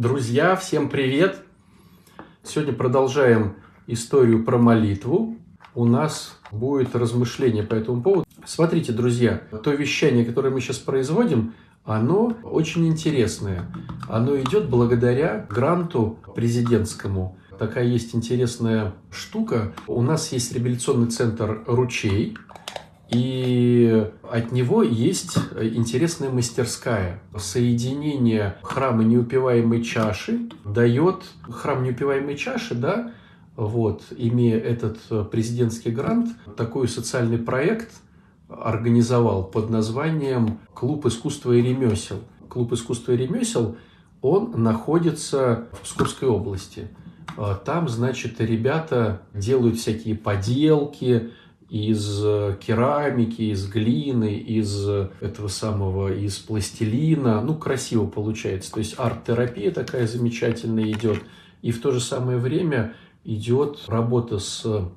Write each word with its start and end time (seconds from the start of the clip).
Друзья, 0.00 0.56
всем 0.56 0.88
привет! 0.88 1.42
Сегодня 2.42 2.72
продолжаем 2.72 3.56
историю 3.86 4.42
про 4.46 4.56
молитву. 4.56 5.36
У 5.74 5.84
нас 5.84 6.38
будет 6.50 6.96
размышление 6.96 7.64
по 7.64 7.74
этому 7.74 8.02
поводу. 8.02 8.24
Смотрите, 8.46 8.92
друзья, 8.92 9.42
то 9.62 9.70
вещание, 9.72 10.24
которое 10.24 10.48
мы 10.48 10.62
сейчас 10.62 10.78
производим, 10.78 11.52
оно 11.84 12.34
очень 12.44 12.88
интересное. 12.88 13.70
Оно 14.08 14.40
идет 14.40 14.70
благодаря 14.70 15.46
гранту 15.50 16.18
президентскому. 16.34 17.36
Такая 17.58 17.84
есть 17.84 18.14
интересная 18.14 18.94
штука. 19.10 19.74
У 19.86 20.00
нас 20.00 20.32
есть 20.32 20.54
реабилитационный 20.54 21.10
центр 21.10 21.62
«Ручей», 21.66 22.38
и 23.10 24.06
от 24.30 24.52
него 24.52 24.82
есть 24.82 25.36
интересная 25.60 26.30
мастерская. 26.30 27.20
Соединение 27.36 28.56
храма 28.62 29.02
неупиваемой 29.04 29.82
чаши 29.82 30.48
дает 30.64 31.24
храм 31.42 31.82
неупиваемой 31.82 32.36
чаши, 32.36 32.74
да, 32.74 33.12
вот, 33.56 34.04
имея 34.16 34.58
этот 34.58 35.30
президентский 35.30 35.90
грант, 35.90 36.30
такой 36.56 36.88
социальный 36.88 37.38
проект 37.38 37.90
организовал 38.48 39.44
под 39.44 39.70
названием 39.70 40.58
«Клуб 40.74 41.06
искусства 41.06 41.52
и 41.52 41.62
ремесел». 41.62 42.20
Клуб 42.48 42.72
искусства 42.72 43.12
и 43.12 43.16
ремесел, 43.16 43.76
он 44.22 44.62
находится 44.62 45.68
в 45.72 45.82
Псковской 45.82 46.28
области. 46.28 46.88
Там, 47.64 47.88
значит, 47.88 48.40
ребята 48.40 49.22
делают 49.34 49.76
всякие 49.78 50.14
поделки, 50.16 51.30
из 51.70 52.20
э, 52.24 52.56
керамики, 52.60 53.42
из 53.42 53.68
глины, 53.68 54.34
из 54.34 54.88
этого 55.20 55.46
самого, 55.46 56.12
из 56.12 56.36
пластилина. 56.38 57.40
Ну, 57.40 57.54
красиво 57.54 58.06
получается. 58.06 58.72
То 58.72 58.80
есть 58.80 58.96
арт-терапия 58.98 59.70
такая 59.70 60.08
замечательная 60.08 60.90
идет. 60.90 61.22
И 61.62 61.70
в 61.70 61.80
то 61.80 61.92
же 61.92 62.00
самое 62.00 62.38
время 62.38 62.94
идет 63.24 63.84
работа 63.86 64.40
с 64.40 64.90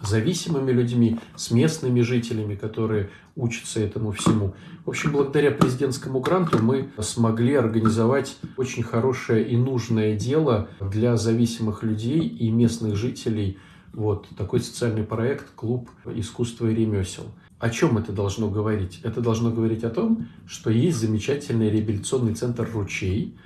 зависимыми 0.00 0.70
людьми, 0.70 1.18
с 1.34 1.50
местными 1.50 2.02
жителями, 2.02 2.54
которые 2.54 3.10
учатся 3.34 3.80
этому 3.80 4.12
всему. 4.12 4.54
В 4.84 4.90
общем, 4.90 5.10
благодаря 5.12 5.50
президентскому 5.50 6.20
гранту 6.20 6.62
мы 6.62 6.90
смогли 6.98 7.54
организовать 7.54 8.36
очень 8.56 8.84
хорошее 8.84 9.48
и 9.48 9.56
нужное 9.56 10.14
дело 10.14 10.68
для 10.80 11.16
зависимых 11.16 11.82
людей 11.82 12.20
и 12.20 12.48
местных 12.50 12.94
жителей– 12.94 13.58
вот 13.94 14.28
такой 14.36 14.60
социальный 14.60 15.04
проект 15.04 15.50
«Клуб 15.54 15.88
искусства 16.06 16.66
и 16.66 16.74
ремесел». 16.74 17.24
О 17.58 17.70
чем 17.70 17.96
это 17.96 18.12
должно 18.12 18.50
говорить? 18.50 19.00
Это 19.04 19.20
должно 19.20 19.50
говорить 19.50 19.84
о 19.84 19.90
том, 19.90 20.28
что 20.46 20.70
есть 20.70 20.98
замечательный 20.98 21.70
реабилитационный 21.70 22.34
центр 22.34 22.68
«Ручей», 22.72 23.36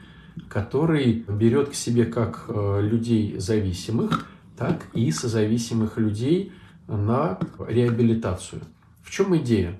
который 0.48 1.24
берет 1.28 1.70
к 1.70 1.74
себе 1.74 2.04
как 2.04 2.46
э, 2.48 2.80
людей 2.82 3.38
зависимых, 3.38 4.26
так 4.56 4.86
и 4.94 5.10
созависимых 5.10 5.98
людей 5.98 6.52
на 6.86 7.38
реабилитацию. 7.66 8.62
В 9.02 9.10
чем 9.10 9.36
идея? 9.36 9.78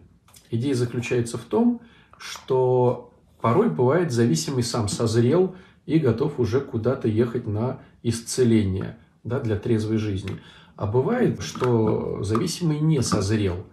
Идея 0.50 0.74
заключается 0.74 1.38
в 1.38 1.42
том, 1.42 1.80
что 2.16 3.12
порой 3.40 3.70
бывает 3.70 4.12
зависимый 4.12 4.62
сам 4.62 4.88
созрел 4.88 5.54
и 5.86 5.98
готов 5.98 6.38
уже 6.38 6.60
куда-то 6.60 7.08
ехать 7.08 7.46
на 7.46 7.80
исцеление 8.02 8.96
да, 9.24 9.40
для 9.40 9.56
трезвой 9.56 9.98
жизни. 9.98 10.38
А 10.78 10.86
бывает, 10.86 11.42
что 11.42 12.22
зависимый 12.22 12.78
не 12.78 13.02
созрел. 13.02 13.66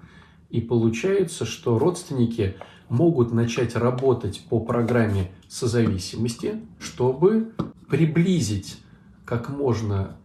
И 0.49 0.59
получается, 0.59 1.45
что 1.45 1.77
родственники 1.77 2.55
могут 2.89 3.31
начать 3.31 3.75
работать 3.75 4.43
по 4.49 4.59
программе 4.59 5.29
созависимости, 5.47 6.55
чтобы 6.79 7.51
приблизить 7.87 8.79
как 9.23 9.49
можно 9.49 10.17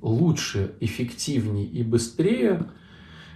лучше, 0.00 0.76
эффективнее 0.78 1.66
и 1.66 1.82
быстрее 1.82 2.64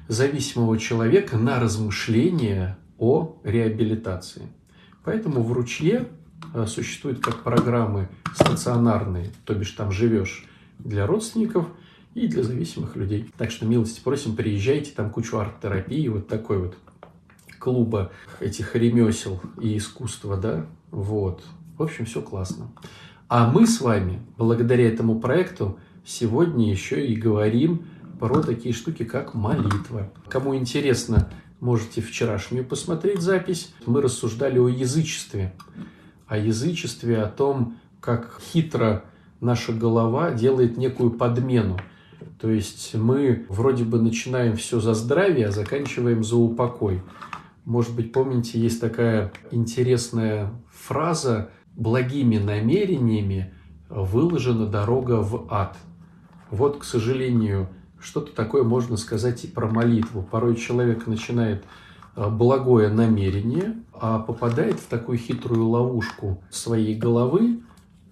зависимого 0.06 0.78
человека 0.78 1.36
на 1.36 1.58
размышления 1.58 2.78
о 2.96 3.40
реабилитации. 3.42 4.42
Поэтому 5.02 5.42
в 5.42 5.52
ручье 5.52 6.06
э, 6.54 6.66
существуют 6.68 7.18
как 7.18 7.42
программы 7.42 8.08
стационарные, 8.36 9.32
то 9.44 9.52
бишь 9.52 9.72
там 9.72 9.90
живешь 9.90 10.46
для 10.78 11.08
родственников– 11.08 11.66
и 12.14 12.28
для 12.28 12.42
зависимых 12.42 12.96
людей. 12.96 13.30
Так 13.36 13.50
что 13.50 13.66
милости 13.66 14.00
просим, 14.02 14.36
приезжайте, 14.36 14.92
там 14.92 15.10
кучу 15.10 15.36
арт-терапии, 15.36 16.08
вот 16.08 16.28
такой 16.28 16.58
вот 16.58 16.76
клуба 17.58 18.12
этих 18.40 18.76
ремесел 18.76 19.40
и 19.60 19.76
искусства, 19.76 20.36
да, 20.36 20.66
вот. 20.90 21.44
В 21.76 21.82
общем, 21.82 22.04
все 22.04 22.22
классно. 22.22 22.68
А 23.28 23.50
мы 23.50 23.66
с 23.66 23.80
вами, 23.80 24.20
благодаря 24.38 24.86
этому 24.86 25.18
проекту, 25.18 25.78
сегодня 26.04 26.70
еще 26.70 27.04
и 27.04 27.16
говорим 27.16 27.86
про 28.20 28.42
такие 28.42 28.74
штуки, 28.74 29.04
как 29.04 29.34
молитва. 29.34 30.12
Кому 30.28 30.54
интересно, 30.54 31.28
можете 31.58 32.00
вчерашнюю 32.00 32.64
посмотреть 32.64 33.22
запись. 33.22 33.74
Мы 33.86 34.02
рассуждали 34.02 34.58
о 34.58 34.68
язычестве. 34.68 35.52
О 36.28 36.38
язычестве, 36.38 37.22
о 37.22 37.28
том, 37.28 37.76
как 38.00 38.40
хитро 38.52 39.04
наша 39.40 39.72
голова 39.72 40.30
делает 40.30 40.76
некую 40.76 41.10
подмену– 41.10 41.80
то 42.40 42.50
есть 42.50 42.94
мы 42.94 43.46
вроде 43.48 43.84
бы 43.84 44.00
начинаем 44.00 44.56
все 44.56 44.80
за 44.80 44.94
здравие, 44.94 45.48
а 45.48 45.52
заканчиваем 45.52 46.24
за 46.24 46.36
упокой. 46.36 47.02
Может 47.64 47.94
быть, 47.94 48.12
помните, 48.12 48.58
есть 48.58 48.80
такая 48.80 49.32
интересная 49.50 50.50
фраза 50.70 51.50
«благими 51.74 52.38
намерениями 52.38 53.54
выложена 53.88 54.66
дорога 54.66 55.22
в 55.22 55.46
ад». 55.50 55.76
Вот, 56.50 56.78
к 56.78 56.84
сожалению, 56.84 57.68
что-то 57.98 58.34
такое 58.34 58.64
можно 58.64 58.96
сказать 58.96 59.44
и 59.44 59.48
про 59.48 59.66
молитву. 59.66 60.22
Порой 60.22 60.56
человек 60.56 61.06
начинает 61.06 61.64
э, 62.16 62.28
благое 62.28 62.90
намерение, 62.90 63.76
а 63.92 64.18
попадает 64.18 64.78
в 64.78 64.86
такую 64.86 65.16
хитрую 65.18 65.66
ловушку 65.66 66.42
своей 66.50 66.94
головы, 66.94 67.62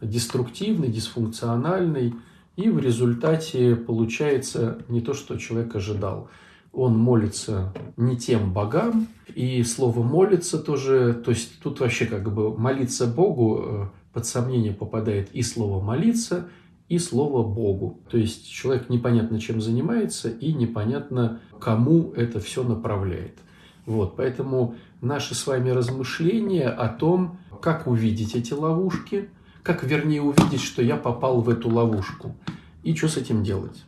деструктивной, 0.00 0.88
дисфункциональной, 0.88 2.15
и 2.57 2.69
в 2.69 2.79
результате 2.79 3.77
получается 3.77 4.79
не 4.89 5.01
то, 5.01 5.15
что 5.15 5.37
человек 5.39 5.75
ожидал. 5.75 6.29
Он 6.73 6.97
молится 6.97 7.73
не 7.97 8.17
тем 8.17 8.53
богам, 8.53 9.09
и 9.35 9.63
слово 9.63 10.03
молится 10.03 10.59
тоже, 10.59 11.15
то 11.15 11.31
есть 11.31 11.61
тут 11.61 11.81
вообще 11.81 12.07
как 12.07 12.33
бы 12.33 12.57
молиться 12.57 13.07
Богу 13.07 13.62
э, 13.62 13.87
под 14.12 14.27
сомнение 14.27 14.73
попадает 14.73 15.31
и 15.33 15.43
слово 15.43 15.83
молиться, 15.83 16.49
и 16.89 16.99
слово 16.99 17.43
Богу. 17.47 18.01
То 18.11 18.19
есть 18.19 18.51
человек 18.51 18.89
непонятно 18.89 19.39
чем 19.39 19.61
занимается 19.61 20.31
и 20.31 20.53
непонятно 20.53 21.41
кому 21.59 22.12
это 22.17 22.41
все 22.41 22.62
направляет. 22.62 23.39
Вот, 23.85 24.17
поэтому 24.17 24.77
наши 25.01 25.35
с 25.35 25.47
вами 25.47 25.71
размышления 25.71 26.69
о 26.69 26.89
том, 26.89 27.39
как 27.61 27.87
увидеть 27.87 28.35
эти 28.35 28.53
ловушки– 28.53 29.29
как 29.62 29.84
вернее 29.84 30.23
увидеть, 30.23 30.62
что 30.62 30.83
я 30.83 30.97
попал 30.97 31.41
в 31.41 31.49
эту 31.49 31.69
ловушку. 31.69 32.34
И 32.83 32.95
что 32.95 33.09
с 33.09 33.17
этим 33.17 33.45
делать? 33.45 33.84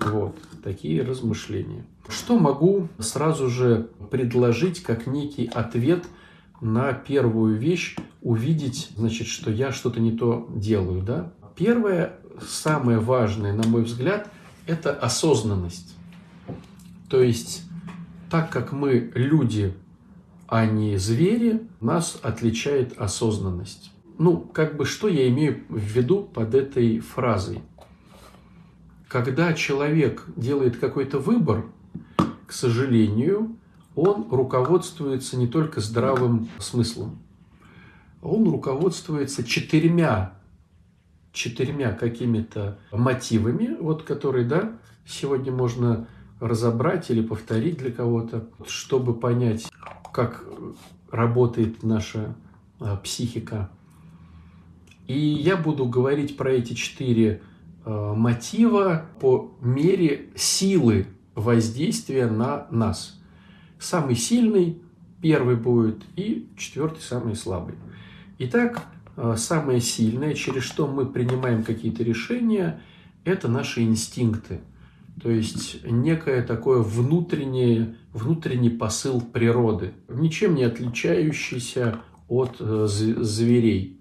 Вот, 0.00 0.36
такие 0.62 1.02
размышления. 1.02 1.84
Что 2.08 2.38
могу 2.38 2.88
сразу 2.98 3.48
же 3.48 3.90
предложить 4.10 4.82
как 4.82 5.06
некий 5.06 5.46
ответ 5.46 6.06
на 6.60 6.92
первую 6.92 7.56
вещь, 7.56 7.96
увидеть, 8.22 8.90
значит, 8.96 9.26
что 9.26 9.50
я 9.50 9.70
что-то 9.70 10.00
не 10.00 10.12
то 10.12 10.48
делаю, 10.54 11.02
да? 11.02 11.32
Первое, 11.54 12.14
самое 12.46 12.98
важное, 12.98 13.52
на 13.52 13.66
мой 13.66 13.82
взгляд, 13.82 14.30
это 14.66 14.92
осознанность. 14.92 15.94
То 17.08 17.22
есть, 17.22 17.62
так 18.30 18.50
как 18.50 18.72
мы 18.72 19.12
люди, 19.14 19.74
а 20.46 20.66
не 20.66 20.96
звери, 20.96 21.62
нас 21.80 22.18
отличает 22.22 22.98
осознанность. 22.98 23.92
Ну, 24.18 24.40
как 24.40 24.76
бы 24.76 24.84
что 24.84 25.06
я 25.06 25.28
имею 25.28 25.62
в 25.68 25.78
виду 25.78 26.22
под 26.22 26.54
этой 26.54 26.98
фразой? 26.98 27.62
Когда 29.06 29.54
человек 29.54 30.24
делает 30.36 30.76
какой-то 30.76 31.20
выбор, 31.20 31.66
к 32.46 32.52
сожалению, 32.52 33.56
он 33.94 34.26
руководствуется 34.30 35.36
не 35.36 35.46
только 35.46 35.80
здравым 35.80 36.48
смыслом, 36.58 37.18
он 38.20 38.50
руководствуется 38.50 39.44
четырьмя, 39.44 40.34
четырьмя 41.32 41.92
какими-то 41.92 42.78
мотивами, 42.90 43.76
вот 43.80 44.02
которые, 44.02 44.44
да, 44.44 44.78
сегодня 45.06 45.52
можно 45.52 46.08
разобрать 46.40 47.10
или 47.10 47.22
повторить 47.22 47.78
для 47.78 47.92
кого-то, 47.92 48.48
чтобы 48.66 49.14
понять, 49.14 49.68
как 50.12 50.44
работает 51.10 51.84
наша 51.84 52.34
а, 52.80 52.96
психика. 52.96 53.70
И 55.08 55.18
я 55.18 55.56
буду 55.56 55.86
говорить 55.86 56.36
про 56.36 56.52
эти 56.52 56.74
четыре 56.74 57.40
э, 57.84 58.12
мотива 58.14 59.06
по 59.20 59.56
мере 59.62 60.28
силы 60.36 61.06
воздействия 61.34 62.26
на 62.26 62.66
нас. 62.70 63.18
Самый 63.78 64.16
сильный 64.16 64.82
первый 65.22 65.56
будет 65.56 66.02
и 66.14 66.48
четвертый 66.58 67.00
самый 67.00 67.36
слабый. 67.36 67.76
Итак, 68.38 68.84
э, 69.16 69.34
самое 69.38 69.80
сильное, 69.80 70.34
через 70.34 70.64
что 70.64 70.86
мы 70.86 71.06
принимаем 71.06 71.64
какие-то 71.64 72.04
решения, 72.04 72.82
это 73.24 73.48
наши 73.48 73.80
инстинкты. 73.82 74.60
То 75.22 75.30
есть 75.30 75.84
некое 75.84 76.42
такое 76.42 76.80
внутреннее, 76.80 77.96
внутренний 78.12 78.70
посыл 78.70 79.22
природы, 79.22 79.94
ничем 80.06 80.54
не 80.54 80.64
отличающийся 80.64 82.00
от 82.28 82.56
э, 82.60 82.86
зверей. 82.86 83.97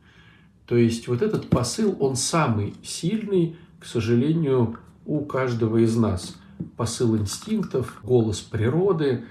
То 0.67 0.75
есть 0.75 1.07
вот 1.07 1.21
этот 1.21 1.49
посыл, 1.49 1.95
он 1.99 2.15
самый 2.15 2.75
сильный, 2.83 3.55
к 3.79 3.85
сожалению, 3.85 4.77
у 5.05 5.21
каждого 5.21 5.77
из 5.77 5.95
нас. 5.95 6.35
Посыл 6.75 7.17
инстинктов, 7.17 7.99
голос 8.03 8.41
природы, 8.41 9.23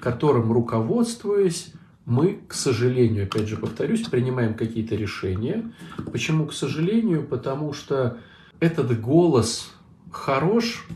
которым 0.00 0.52
руководствуясь, 0.52 1.72
мы, 2.04 2.40
к 2.46 2.52
сожалению, 2.52 3.24
опять 3.24 3.48
же 3.48 3.56
повторюсь, 3.56 4.06
принимаем 4.08 4.54
какие-то 4.54 4.94
решения. 4.94 5.72
Почему 6.10 6.46
к 6.46 6.52
сожалению? 6.52 7.24
Потому 7.24 7.72
что 7.72 8.18
этот 8.60 9.00
голос 9.00 9.72
хорош, 10.10 10.86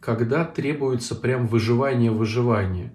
когда 0.00 0.44
требуется 0.44 1.14
прям 1.14 1.46
выживание-выживание. 1.46 2.92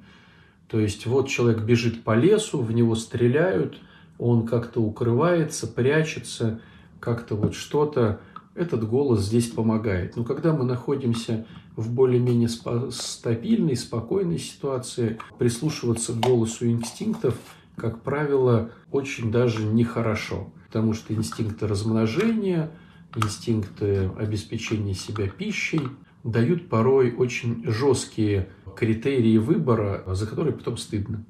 То 0.69 0.79
есть 0.79 1.05
вот 1.05 1.27
человек 1.27 1.63
бежит 1.63 2.03
по 2.03 2.15
лесу, 2.15 2.61
в 2.61 2.71
него 2.71 2.95
стреляют, 2.95 3.77
он 4.17 4.45
как-то 4.45 4.81
укрывается, 4.81 5.67
прячется, 5.67 6.61
как-то 6.99 7.35
вот 7.35 7.55
что-то. 7.55 8.21
Этот 8.55 8.87
голос 8.87 9.21
здесь 9.21 9.49
помогает. 9.49 10.15
Но 10.15 10.23
когда 10.23 10.53
мы 10.53 10.63
находимся 10.63 11.45
в 11.75 11.91
более-менее 11.91 12.49
стабильной, 12.91 13.75
спокойной 13.75 14.37
ситуации, 14.37 15.19
прислушиваться 15.39 16.13
к 16.13 16.19
голосу 16.19 16.67
инстинктов, 16.67 17.35
как 17.75 18.01
правило, 18.01 18.69
очень 18.91 19.31
даже 19.31 19.65
нехорошо. 19.65 20.53
Потому 20.67 20.93
что 20.93 21.13
инстинкты 21.13 21.67
размножения, 21.67 22.71
инстинкты 23.15 24.11
обеспечения 24.17 24.93
себя 24.93 25.27
пищей 25.27 25.81
дают 26.23 26.69
порой 26.69 27.13
очень 27.13 27.63
жесткие 27.65 28.49
критерии 28.75 29.37
выбора, 29.37 30.03
за 30.07 30.27
которые 30.27 30.53
потом 30.53 30.77
стыдно. 30.77 31.25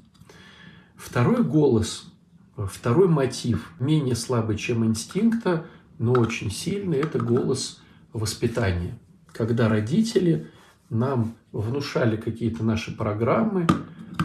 Второй 0.96 1.44
голос, 1.44 2.13
второй 2.58 3.08
мотив, 3.08 3.72
менее 3.80 4.16
слабый, 4.16 4.58
чем 4.58 4.86
инстинкта, 4.86 5.66
но 6.00 6.14
очень 6.14 6.52
сильный, 6.52 7.00
это 7.00 7.20
голос 7.20 7.82
воспитания. 8.12 8.98
Когда 9.32 9.68
родители 9.70 10.48
нам 10.90 11.34
внушали 11.52 12.18
какие-то 12.18 12.64
наши 12.64 12.96
программы, 12.96 13.68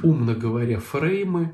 умно 0.03 0.35
говоря, 0.35 0.79
фреймы, 0.79 1.53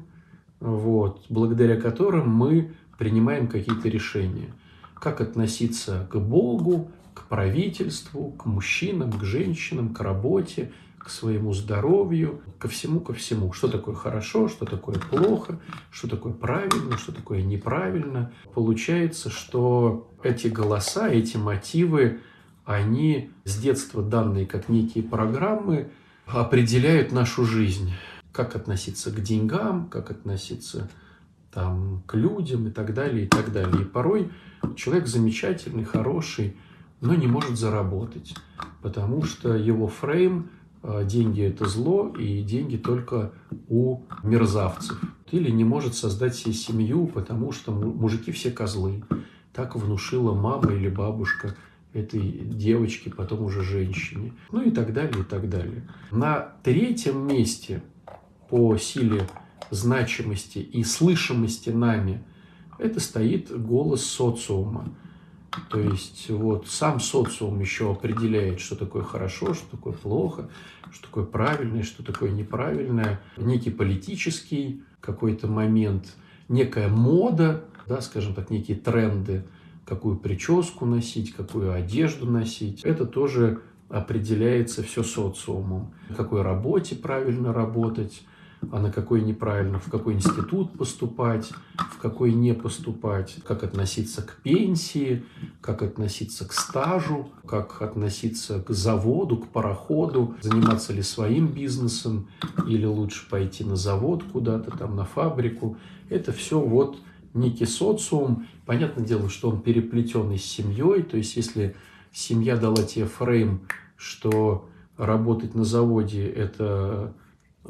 вот, 0.61 1.27
благодаря 1.29 1.81
которым 1.81 2.31
мы 2.31 2.73
принимаем 2.99 3.49
какие-то 3.49 3.89
решения. 3.89 4.53
Как 4.95 5.21
относиться 5.21 6.09
к 6.11 6.17
Богу, 6.17 6.91
к 7.13 7.25
правительству, 7.29 8.31
к 8.33 8.47
мужчинам, 8.47 9.13
к 9.13 9.23
женщинам, 9.25 9.95
к 9.95 10.01
работе, 10.01 10.73
к 11.05 11.11
своему 11.11 11.53
здоровью, 11.53 12.41
ко 12.59 12.67
всему, 12.67 12.99
ко 12.99 13.13
всему. 13.13 13.53
Что 13.53 13.69
такое 13.69 13.95
хорошо, 13.95 14.49
что 14.49 14.65
такое 14.65 14.97
плохо, 14.97 15.61
что 15.91 16.09
такое 16.09 16.33
правильно, 16.33 16.97
что 16.97 17.13
такое 17.13 17.43
неправильно. 17.43 18.33
Получается, 18.55 19.29
что 19.29 20.11
эти 20.23 20.47
голоса, 20.47 21.11
эти 21.11 21.37
мотивы, 21.37 22.21
они 22.65 23.31
с 23.45 23.59
детства 23.59 24.03
данные 24.03 24.47
как 24.47 24.71
некие 24.71 25.05
программы 25.05 25.91
определяют 26.27 27.13
нашу 27.13 27.45
жизнь. 27.45 27.93
Как 28.33 28.57
относиться 28.57 29.11
к 29.11 29.23
деньгам, 29.23 29.89
как 29.89 30.11
относиться 30.11 30.91
там, 31.53 32.03
к 32.07 32.15
людям 32.15 32.67
и 32.67 32.71
так 32.71 32.95
далее, 32.95 33.27
и 33.27 33.29
так 33.29 33.53
далее. 33.53 33.83
И 33.83 33.85
порой 33.85 34.31
человек 34.75 35.07
замечательный, 35.07 35.85
хороший, 35.85 36.57
но 37.03 37.15
не 37.15 37.27
может 37.27 37.59
заработать, 37.59 38.35
потому 38.81 39.23
что 39.23 39.55
его 39.55 39.87
фрейм 39.87 40.49
деньги– 41.05 41.43
это 41.43 41.67
зло, 41.67 42.15
и 42.19 42.43
деньги 42.43 42.77
только 42.77 43.33
у 43.69 44.03
мерзавцев. 44.23 45.01
Или 45.31 45.51
не 45.51 45.65
может 45.65 45.95
создать 45.95 46.37
себе 46.37 46.53
семью, 46.53 47.07
потому 47.07 47.53
что 47.53 47.73
мужики 47.73 48.33
все 48.33 48.51
козлы. 48.51 49.03
Так 49.53 49.77
внушила 49.77 50.35
мама 50.35 50.73
или 50.73 50.89
бабушка 50.89 51.57
этой 51.93 52.21
девочке, 52.21 53.11
потом 53.11 53.45
уже 53.45 53.63
женщине. 53.63 54.33
Ну 54.53 54.63
и 54.63 54.71
так 54.71 54.93
далее, 54.93 55.21
и 55.21 55.25
так 55.25 55.49
далее. 55.49 55.89
На 56.11 56.53
третьем 56.63 57.27
месте 57.27 57.83
по 58.51 58.77
силе 58.77 59.27
значимости 59.71 60.59
и 60.59 60.85
слышимости 60.85 61.71
нами 61.71 62.23
это 62.79 63.01
стоит 63.01 63.51
голос 63.51 64.05
социума. 64.05 64.89
То 65.69 65.81
есть 65.81 66.31
вот 66.31 66.67
сам 66.69 67.01
социум 67.01 67.61
еще 67.61 67.91
определяет, 67.91 68.61
что 68.61 68.77
такое 68.77 69.03
хорошо, 69.03 69.55
что 69.55 69.71
такое 69.71 69.93
плохо, 69.93 70.49
что 70.93 71.07
такое 71.07 71.25
правильное, 71.25 71.83
что 71.83 72.03
такое 72.03 72.31
неправильное. 72.31 73.21
Некий 73.37 73.71
политический 73.71 74.83
какой-то 75.01 75.47
момент, 75.47 76.15
некая 76.49 76.89
мода, 76.89 77.65
да, 77.87 78.01
скажем 78.01 78.35
так, 78.35 78.51
некие 78.51 78.77
тренды, 78.77 79.45
какую 79.85 80.17
прическу 80.17 80.87
носить, 80.87 81.35
какую 81.35 81.73
одежду 81.73 82.27
носить. 82.27 82.83
Это 82.83 83.05
тоже 83.07 83.61
определяется 83.89 84.83
все 84.83 85.03
социумом. 85.03 85.93
Какой 86.17 86.43
работе 86.43 86.97
правильно 86.97 87.53
работать, 87.53 88.23
а 88.73 88.81
на 88.81 88.93
какой 88.93 89.23
неправильно, 89.23 89.79
в 89.79 89.91
какой 89.91 90.15
институт 90.15 90.77
поступать, 90.77 91.53
в 91.77 91.99
какой 91.99 92.33
не 92.33 92.55
поступать, 92.55 93.37
как 93.47 93.63
относиться 93.65 94.23
к 94.23 94.37
пенсии, 94.43 95.25
как 95.61 95.83
относиться 95.83 96.47
к 96.47 96.53
стажу, 96.53 97.31
как 97.47 97.83
относиться 97.83 98.61
к 98.61 98.71
заводу, 98.71 99.39
к 99.39 99.49
пароходу, 99.49 100.35
заниматься 100.43 100.93
ли 100.93 101.03
своим 101.03 101.49
бизнесом 101.49 102.29
или 102.67 102.87
лучше 102.87 103.29
пойти 103.29 103.65
на 103.65 103.77
завод 103.77 104.23
куда-то, 104.33 104.71
там 104.77 104.97
на 104.97 105.05
фабрику. 105.05 105.77
Это 106.09 106.33
все 106.33 106.61
вот 106.61 106.99
некий 107.35 107.67
социум. 107.67 108.47
Понятное 108.67 109.05
дело, 109.05 109.29
что 109.29 109.51
он 109.51 109.61
переплетенный 109.61 110.39
с 110.39 110.45
семьей, 110.45 111.03
то 111.03 111.17
есть 111.17 111.37
если 111.37 111.75
семья 112.13 112.57
дала 112.57 112.83
тебе 112.83 113.07
фрейм, 113.07 113.63
что 113.97 114.69
работать 114.97 115.55
на 115.55 115.65
заводе– 115.65 116.27
это 116.29 117.15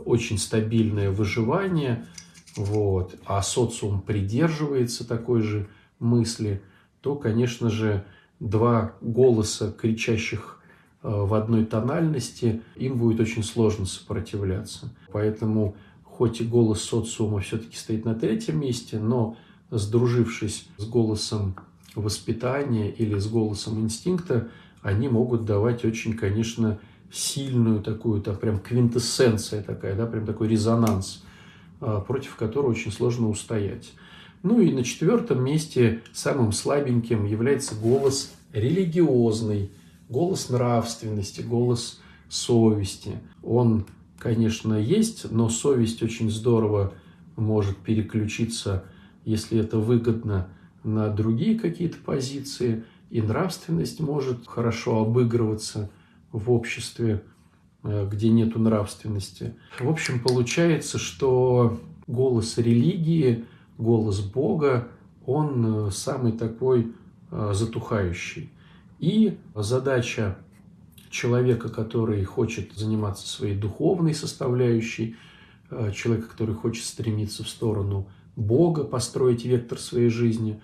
очень 0.04 0.38
стабильное 0.38 1.10
выживание, 1.10 2.06
вот, 2.56 3.16
а 3.24 3.42
социум 3.42 4.00
придерживается 4.00 5.06
такой 5.06 5.42
же 5.42 5.68
мысли, 5.98 6.62
то, 7.00 7.16
конечно 7.16 7.70
же, 7.70 8.04
два 8.40 8.94
голоса, 9.00 9.72
кричащих 9.72 10.60
э, 11.02 11.08
в 11.08 11.34
одной 11.34 11.64
тональности, 11.64 12.62
им 12.76 12.98
будет 12.98 13.20
очень 13.20 13.42
сложно 13.42 13.86
сопротивляться. 13.86 14.94
Поэтому, 15.12 15.76
хоть 16.02 16.40
и 16.40 16.44
голос 16.44 16.82
социума 16.82 17.40
все-таки 17.40 17.76
стоит 17.76 18.04
на 18.04 18.14
третьем 18.14 18.60
месте, 18.60 18.98
но 18.98 19.36
сдружившись 19.70 20.68
с 20.76 20.84
голосом 20.86 21.56
воспитания 21.94 22.90
или 22.90 23.18
с 23.18 23.26
голосом 23.26 23.80
инстинкта, 23.80 24.48
они 24.82 25.08
могут 25.08 25.44
давать 25.44 25.84
очень, 25.84 26.14
конечно, 26.14 26.78
сильную 27.12 27.80
такую, 27.80 28.20
там 28.20 28.36
прям 28.36 28.58
квинтэссенция 28.58 29.62
такая, 29.62 29.94
да, 29.94 30.06
прям 30.06 30.26
такой 30.26 30.48
резонанс, 30.48 31.22
а, 31.80 32.00
против 32.00 32.36
которого 32.36 32.70
очень 32.70 32.92
сложно 32.92 33.28
устоять. 33.28 33.92
Ну 34.42 34.60
и 34.60 34.72
на 34.72 34.84
четвертом 34.84 35.42
месте 35.42 36.02
самым 36.12 36.52
слабеньким 36.52 37.24
является 37.24 37.74
голос 37.74 38.34
религиозный, 38.52 39.70
голос 40.08 40.50
нравственности, 40.50 41.40
голос 41.40 42.00
совести. 42.28 43.20
Он, 43.42 43.86
конечно, 44.18 44.74
есть, 44.74 45.30
но 45.30 45.48
совесть 45.48 46.02
очень 46.02 46.30
здорово 46.30 46.92
может 47.36 47.78
переключиться, 47.78 48.84
если 49.24 49.58
это 49.58 49.78
выгодно, 49.78 50.48
на 50.82 51.08
другие 51.08 51.58
какие-то 51.58 51.96
позиции, 52.04 52.84
и 53.10 53.22
нравственность 53.22 54.00
может 54.00 54.46
хорошо 54.46 55.00
обыгрываться– 55.00 55.90
в 56.34 56.50
обществе, 56.50 57.22
э, 57.84 58.08
где 58.10 58.28
нет 58.28 58.56
нравственности. 58.56 59.54
В 59.78 59.88
общем, 59.88 60.18
получается, 60.20 60.98
что 60.98 61.80
голос 62.08 62.58
религии, 62.58 63.44
голос 63.78 64.20
Бога, 64.20 64.88
он 65.24 65.86
э, 65.86 65.90
самый 65.92 66.32
такой 66.32 66.92
э, 67.30 67.52
затухающий. 67.54 68.50
И 68.98 69.38
задача 69.54 70.36
человека, 71.08 71.68
который 71.68 72.24
хочет 72.24 72.72
заниматься 72.72 73.28
своей 73.28 73.56
духовной 73.56 74.14
составляющей, 74.14 75.16
человека, 75.92 76.28
который 76.28 76.54
хочет 76.54 76.84
стремиться 76.84 77.42
в 77.42 77.48
сторону 77.48 78.08
Бога, 78.36 78.84
построить 78.84 79.44
вектор 79.44 79.78
своей 79.78 80.08
жизни, 80.08 80.60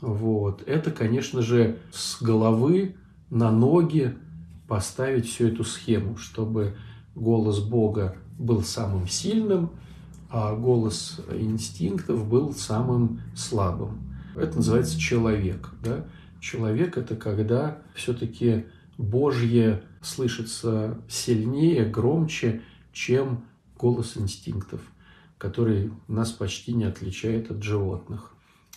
вот, 0.00 0.62
это, 0.66 0.90
конечно 0.90 1.42
же, 1.42 1.78
с 1.90 2.20
головы 2.22 2.96
на 3.30 3.50
ноги 3.50 4.16
поставить 4.72 5.28
всю 5.28 5.48
эту 5.48 5.64
схему, 5.64 6.16
чтобы 6.16 6.74
голос 7.14 7.58
Бога 7.58 8.16
был 8.38 8.62
самым 8.62 9.06
сильным, 9.06 9.72
а 10.30 10.56
голос 10.56 11.20
инстинктов 11.30 12.26
был 12.26 12.54
самым 12.54 13.20
слабым. 13.36 13.98
Это 14.34 14.56
называется 14.56 14.98
человек. 14.98 15.68
Да? 15.84 16.06
Человек– 16.40 16.96
это 16.96 17.16
когда 17.16 17.82
все-таки 17.94 18.64
Божье 18.96 19.82
слышится 20.00 20.98
сильнее, 21.06 21.84
громче, 21.84 22.62
чем 22.94 23.44
голос 23.76 24.16
инстинктов, 24.16 24.80
который 25.36 25.92
нас 26.08 26.30
почти 26.30 26.72
не 26.72 26.84
отличает 26.84 27.50
от 27.50 27.62
животных. 27.62 28.32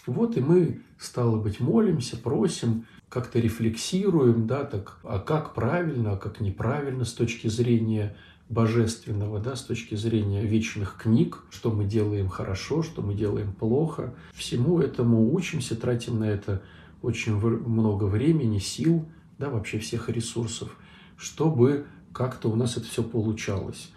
Вот 0.05 0.35
и 0.35 0.41
мы, 0.41 0.81
стало 0.99 1.39
быть, 1.39 1.61
молимся, 1.61 2.17
просим, 2.17 2.85
как-то 3.09 3.39
рефлексируем, 3.39 4.47
да, 4.47 4.63
так, 4.63 4.99
а 5.03 5.19
как 5.19 5.53
правильно, 5.53 6.13
а 6.13 6.17
как 6.17 6.41
неправильно 6.41 7.05
с 7.05 7.13
точки 7.13 7.47
зрения 7.47 8.15
божественного, 8.49 9.39
да, 9.39 9.55
с 9.55 9.63
точки 9.63 9.95
зрения 9.95 10.43
вечных 10.43 10.97
книг, 10.97 11.43
что 11.49 11.71
мы 11.71 11.85
делаем 11.85 12.27
хорошо, 12.27 12.83
что 12.83 13.01
мы 13.01 13.15
делаем 13.15 13.53
плохо. 13.53 14.13
Всему 14.33 14.79
этому 14.79 15.33
учимся, 15.33 15.75
тратим 15.75 16.19
на 16.19 16.25
это 16.25 16.61
очень 17.01 17.35
много 17.35 18.05
времени, 18.05 18.59
сил, 18.59 19.05
да, 19.37 19.49
вообще 19.49 19.79
всех 19.79 20.09
ресурсов, 20.09 20.75
чтобы 21.17 21.85
как-то 22.13 22.49
у 22.49 22.55
нас 22.55 22.77
это 22.77 22.85
все 22.87 23.03
получалось. 23.03 23.91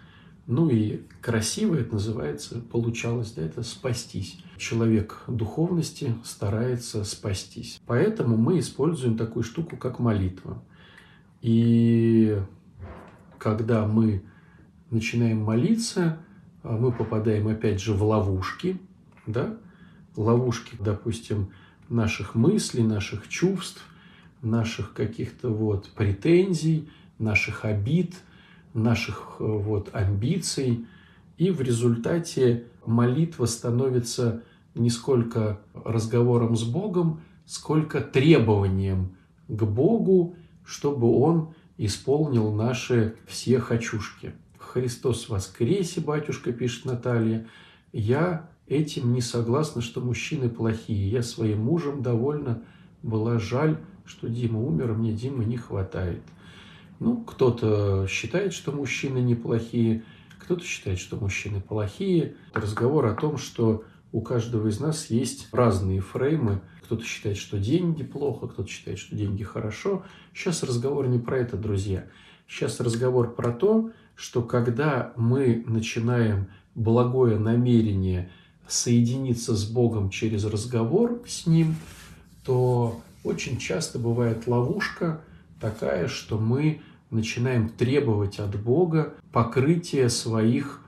Ну 0.51 0.67
и 0.67 1.03
красиво 1.21 1.75
это 1.75 1.93
называется, 1.93 2.59
получалось, 2.59 3.33
да, 3.33 3.43
это 3.43 3.61
спастись. 3.61 4.39
Человек 4.57 5.21
духовности 5.27 6.15
старается 6.23 7.03
спастись. 7.03 7.79
Поэтому 7.85 8.35
мы 8.35 8.57
используем 8.57 9.15
такую 9.15 9.43
штуку, 9.43 9.77
как 9.77 9.99
молитва. 9.99 10.63
И 11.43 12.41
когда 13.37 13.85
мы 13.85 14.23
начинаем 14.89 15.39
молиться, 15.39 16.17
а 16.63 16.77
мы 16.77 16.91
попадаем 16.91 17.47
опять 17.47 17.79
же 17.79 17.93
в 17.93 18.01
ловушки, 18.01 18.79
да, 19.27 19.55
ловушки, 20.15 20.75
допустим, 20.79 21.51
наших 21.89 22.33
мыслей, 22.33 22.81
наших 22.81 23.27
чувств, 23.27 23.85
наших 24.41 24.93
каких-то 24.93 25.49
вот 25.49 25.91
претензий, 25.95 26.89
наших 27.19 27.65
обид– 27.65 28.15
наших 28.73 29.37
э, 29.39 29.43
вот 29.43 29.89
амбиций, 29.93 30.85
и 31.37 31.51
в 31.51 31.61
результате 31.61 32.65
молитва 32.85 33.45
становится 33.45 34.43
не 34.75 34.89
сколько 34.89 35.59
разговором 35.73 36.55
с 36.55 36.63
Богом, 36.63 37.21
сколько 37.45 38.01
требованием 38.01 39.15
к 39.47 39.63
Богу, 39.63 40.35
чтобы 40.63 41.11
Он 41.11 41.53
исполнил 41.77 42.51
наши 42.51 43.15
все 43.25 43.59
хочушки. 43.59 44.33
Христос 44.57 45.29
воскресе, 45.29 46.01
батюшка, 46.01 46.51
пишет 46.51 46.85
Наталья. 46.85 47.47
Я 47.91 48.49
этим 48.67 49.13
не 49.13 49.21
согласна, 49.21 49.81
что 49.81 50.01
мужчины 50.01 50.49
плохие. 50.49 51.09
Я 51.09 51.23
своим 51.23 51.63
мужем 51.63 52.03
довольна 52.03 52.61
была 53.01 53.39
жаль, 53.39 53.79
что 54.05 54.27
Дима 54.27 54.61
умер, 54.61 54.93
мне 54.93 55.13
Димы 55.13 55.45
не 55.45 55.57
хватает. 55.57 56.21
Ну, 56.99 57.17
кто-то 57.23 58.07
считает, 58.07 58.53
что 58.53 58.71
мужчины 58.71 59.19
неплохие, 59.19 60.03
кто-то 60.37 60.63
считает, 60.63 60.99
что 60.99 61.15
мужчины 61.15 61.61
плохие. 61.61 62.35
Разговор 62.53 63.05
о 63.05 63.15
том, 63.15 63.37
что 63.37 63.83
у 64.11 64.21
каждого 64.21 64.67
из 64.67 64.79
нас 64.79 65.09
есть 65.09 65.47
разные 65.51 66.01
фреймы. 66.01 66.61
Кто-то 66.83 67.03
считает, 67.03 67.37
что 67.37 67.59
деньги 67.59 68.03
плохо, 68.03 68.47
кто-то 68.47 68.67
считает, 68.67 68.97
что 68.97 69.15
деньги 69.15 69.43
хорошо. 69.43 70.03
Сейчас 70.33 70.63
разговор 70.63 71.07
не 71.07 71.19
про 71.19 71.37
это, 71.37 71.55
друзья. 71.55 72.07
Сейчас 72.47 72.79
разговор 72.79 73.35
про 73.35 73.51
то, 73.51 73.91
что 74.15 74.41
когда 74.41 75.13
мы 75.15 75.63
начинаем 75.67 76.47
благое 76.73 77.37
намерение 77.37 78.31
соединиться 78.67 79.55
с 79.55 79.65
Богом 79.65 80.09
через 80.09 80.45
разговор 80.45 81.21
с 81.27 81.45
Ним, 81.45 81.75
то 82.43 82.99
очень 83.23 83.57
часто 83.59 83.99
бывает 83.99 84.47
ловушка 84.47 85.21
такая, 85.59 86.07
что 86.07 86.39
мы 86.39 86.81
начинаем 87.11 87.69
требовать 87.69 88.39
от 88.39 88.61
Бога 88.61 89.13
покрытия 89.31 90.09
своих 90.09 90.81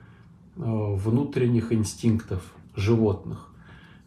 э, 0.56 0.60
внутренних 0.64 1.72
инстинктов 1.72 2.54
животных, 2.76 3.48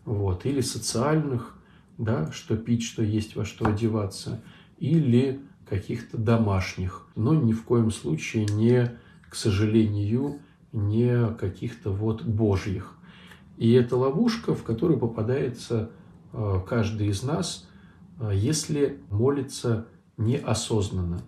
вот, 0.05 0.45
или 0.45 0.61
социальных, 0.61 1.55
да, 1.97 2.31
что 2.31 2.57
пить, 2.57 2.83
что 2.83 3.03
есть, 3.03 3.35
во 3.35 3.45
что 3.45 3.67
одеваться, 3.67 4.41
или 4.77 5.41
каких-то 5.67 6.17
домашних, 6.17 7.07
но 7.15 7.33
ни 7.33 7.53
в 7.53 7.63
коем 7.63 7.91
случае 7.91 8.45
не, 8.45 8.97
к 9.29 9.35
сожалению, 9.35 10.39
не 10.71 11.33
каких-то 11.33 11.91
вот 11.91 12.23
божьих. 12.23 12.93
И 13.57 13.71
это 13.71 13.95
ловушка, 13.95 14.53
в 14.53 14.63
которую 14.63 14.99
попадается 14.99 15.89
э, 16.33 16.61
каждый 16.67 17.07
из 17.07 17.23
нас, 17.23 17.67
э, 18.19 18.31
если 18.33 18.99
молится 19.09 19.87
неосознанно 20.17 21.21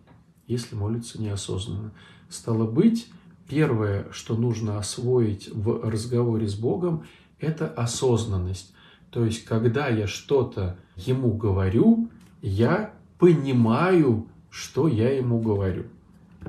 если 0.48 0.76
молится 0.76 1.22
неосознанно. 1.22 1.92
Стало 2.30 2.66
быть, 2.66 3.08
первое, 3.48 4.08
что 4.12 4.36
нужно 4.36 4.78
освоить 4.80 5.50
в 5.54 5.88
разговоре 5.90 6.48
с 6.48 6.56
Богом, 6.56 7.04
это 7.40 7.68
осознанность. 7.68 8.74
То 9.12 9.26
есть, 9.26 9.46
когда 9.46 9.88
я 9.88 10.08
что-то 10.08 10.78
ему 10.96 11.34
говорю, 11.34 12.10
я 12.42 12.94
понимаю, 13.20 14.28
что 14.50 14.88
я 14.88 15.16
ему 15.16 15.40
говорю. 15.40 15.86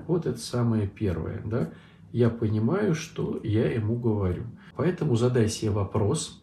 Вот 0.07 0.27
это 0.27 0.39
самое 0.39 0.87
первое, 0.87 1.43
да? 1.45 1.71
Я 2.13 2.31
понимаю, 2.31 2.95
что 2.95 3.41
я 3.43 3.71
ему 3.71 3.97
говорю. 3.97 4.45
Поэтому 4.77 5.17
задай 5.17 5.49
себе 5.49 5.73
вопрос, 5.73 6.41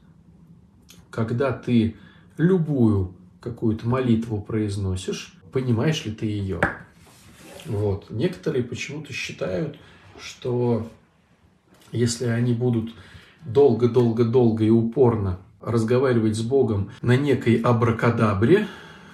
когда 1.09 1.51
ты 1.51 1.95
любую 2.37 3.13
какую-то 3.39 3.87
молитву 3.87 4.41
произносишь, 4.41 5.37
понимаешь 5.51 6.05
ли 6.05 6.11
ты 6.11 6.25
ее? 6.25 6.59
Вот. 7.65 8.09
Некоторые 8.09 8.63
почему-то 8.63 9.13
считают, 9.13 9.77
что 10.19 10.89
если 11.91 12.25
они 12.25 12.53
будут 12.53 12.93
долго-долго-долго 13.45 14.63
и 14.63 14.69
упорно 14.69 15.39
разговаривать 15.61 16.35
с 16.35 16.41
Богом 16.41 16.91
на 17.01 17.17
некой 17.17 17.55
абракадабре, 17.55 18.67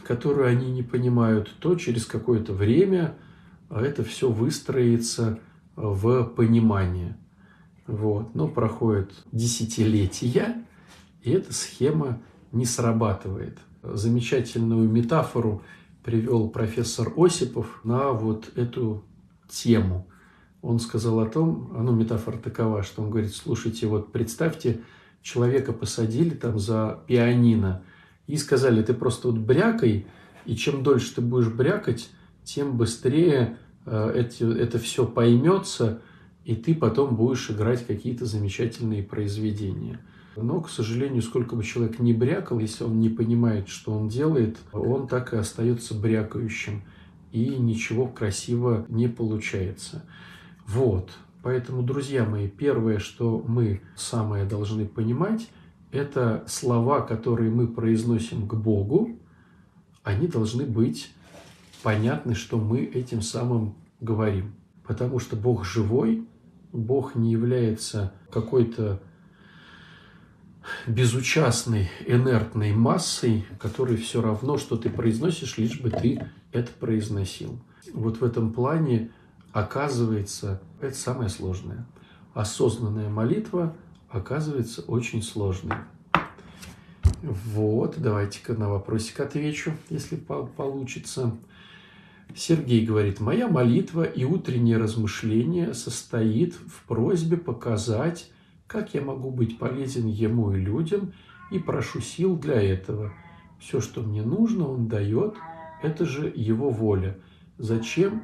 которую 0.05 0.47
они 0.47 0.71
не 0.71 0.83
понимают, 0.83 1.49
то 1.59 1.75
через 1.75 2.05
какое-то 2.05 2.53
время 2.53 3.15
это 3.69 4.03
все 4.03 4.29
выстроится 4.29 5.39
в 5.75 6.25
понимание. 6.25 7.17
Вот. 7.87 8.35
Но 8.35 8.47
проходят 8.47 9.11
десятилетия, 9.31 10.65
и 11.23 11.31
эта 11.31 11.53
схема 11.53 12.21
не 12.51 12.65
срабатывает. 12.65 13.57
Замечательную 13.83 14.89
метафору 14.89 15.63
привел 16.03 16.49
профессор 16.49 17.13
Осипов 17.17 17.81
на 17.83 18.11
вот 18.11 18.51
эту 18.55 19.03
тему. 19.49 20.07
Он 20.61 20.79
сказал 20.79 21.19
о 21.19 21.25
том, 21.25 21.71
а 21.75 21.81
ну 21.81 21.91
метафора 21.91 22.37
такова, 22.37 22.83
что 22.83 23.01
он 23.01 23.09
говорит, 23.09 23.33
слушайте, 23.33 23.87
вот 23.87 24.11
представьте, 24.11 24.81
человека 25.21 25.73
посадили 25.73 26.31
там 26.31 26.59
за 26.59 26.99
пианино 27.07 27.83
и 28.27 28.37
сказали, 28.37 28.83
ты 28.83 28.93
просто 28.93 29.29
вот 29.29 29.37
брякай, 29.37 30.05
и 30.45 30.55
чем 30.55 30.83
дольше 30.83 31.15
ты 31.15 31.21
будешь 31.21 31.49
брякать, 31.49 32.09
тем 32.43 32.77
быстрее 32.77 33.57
э, 33.85 34.13
эти, 34.15 34.43
это 34.43 34.79
все 34.79 35.05
поймется, 35.05 36.01
и 36.45 36.55
ты 36.55 36.73
потом 36.73 37.15
будешь 37.15 37.49
играть 37.49 37.85
какие-то 37.85 38.25
замечательные 38.25 39.03
произведения. 39.03 39.99
Но, 40.35 40.61
к 40.61 40.69
сожалению, 40.69 41.21
сколько 41.21 41.55
бы 41.55 41.63
человек 41.63 41.99
ни 41.99 42.13
брякал, 42.13 42.59
если 42.59 42.83
он 42.85 42.99
не 42.99 43.09
понимает, 43.09 43.67
что 43.67 43.91
он 43.91 44.07
делает, 44.07 44.57
он 44.71 45.07
так 45.07 45.33
и 45.33 45.37
остается 45.37 45.93
брякающим. 45.93 46.83
И 47.31 47.55
ничего 47.57 48.07
красиво 48.07 48.85
не 48.89 49.07
получается. 49.07 50.03
Вот. 50.67 51.11
Поэтому, 51.43 51.81
друзья 51.81 52.25
мои, 52.25 52.47
первое, 52.47 52.99
что 52.99 53.43
мы 53.45 53.81
самое 53.95 54.45
должны 54.45 54.85
понимать, 54.85 55.49
это 55.91 56.43
слова, 56.47 57.01
которые 57.01 57.49
мы 57.51 57.67
произносим 57.67 58.47
к 58.47 58.53
Богу, 58.53 59.17
они 60.03 60.27
должны 60.27 60.65
быть 60.65 61.11
понятны, 61.83 62.35
что 62.35 62.57
мы 62.57 62.83
этим 62.83 63.21
самым 63.21 63.75
говорим. 63.99 64.53
Потому 64.85 65.19
что 65.19 65.35
Бог 65.35 65.65
живой, 65.65 66.25
Бог 66.71 67.15
не 67.15 67.31
является 67.31 68.13
какой-то 68.31 69.01
безучастной, 70.87 71.89
инертной 72.05 72.73
массой, 72.73 73.45
которой 73.59 73.97
все 73.97 74.21
равно, 74.21 74.57
что 74.57 74.77
ты 74.77 74.89
произносишь, 74.89 75.57
лишь 75.57 75.79
бы 75.79 75.89
ты 75.89 76.27
это 76.51 76.71
произносил. 76.71 77.59
Вот 77.93 78.21
в 78.21 78.23
этом 78.23 78.53
плане 78.53 79.11
оказывается, 79.51 80.61
это 80.79 80.95
самое 80.95 81.29
сложное. 81.29 81.85
Осознанная 82.33 83.09
молитва 83.09 83.75
оказывается 84.09 84.81
очень 84.83 85.21
сложной. 85.21 85.77
Вот, 87.21 87.95
давайте-ка 87.97 88.53
на 88.53 88.69
вопросик 88.69 89.19
отвечу, 89.19 89.73
если 89.89 90.15
получится. 90.15 91.35
Сергей 92.35 92.85
говорит, 92.85 93.19
моя 93.19 93.47
молитва 93.47 94.03
и 94.03 94.23
утреннее 94.23 94.77
размышление 94.77 95.73
состоит 95.73 96.53
в 96.53 96.83
просьбе 96.87 97.37
показать 97.37 98.31
как 98.71 98.93
я 98.93 99.01
могу 99.01 99.31
быть 99.31 99.57
полезен 99.57 100.07
ему 100.07 100.53
и 100.53 100.59
людям, 100.59 101.11
и 101.51 101.59
прошу 101.59 101.99
сил 101.99 102.37
для 102.37 102.61
этого. 102.61 103.11
Все, 103.59 103.81
что 103.81 104.01
мне 104.01 104.23
нужно, 104.23 104.65
Он 104.69 104.87
дает, 104.87 105.35
это 105.83 106.05
же 106.05 106.31
Его 106.33 106.69
воля. 106.69 107.17
Зачем 107.57 108.23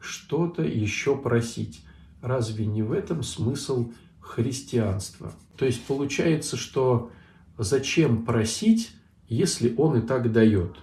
что-то 0.00 0.62
еще 0.62 1.16
просить? 1.16 1.84
Разве 2.20 2.66
не 2.66 2.82
в 2.82 2.90
этом 2.90 3.22
смысл 3.22 3.92
христианства? 4.18 5.32
То 5.56 5.66
есть 5.66 5.84
получается, 5.84 6.56
что 6.56 7.12
зачем 7.56 8.24
просить, 8.24 8.90
если 9.28 9.72
Он 9.76 9.98
и 9.98 10.00
так 10.00 10.32
дает? 10.32 10.78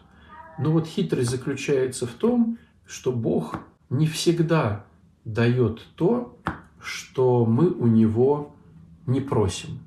Но 0.58 0.72
вот 0.72 0.88
хитрость 0.88 1.30
заключается 1.30 2.08
в 2.08 2.14
том, 2.14 2.58
что 2.86 3.12
Бог 3.12 3.60
не 3.90 4.08
всегда 4.08 4.86
дает 5.26 5.82
то, 5.96 6.40
что 6.80 7.46
мы 7.46 7.70
у 7.70 7.88
Него 7.88 8.54
не 9.08 9.22
просим. 9.22 9.80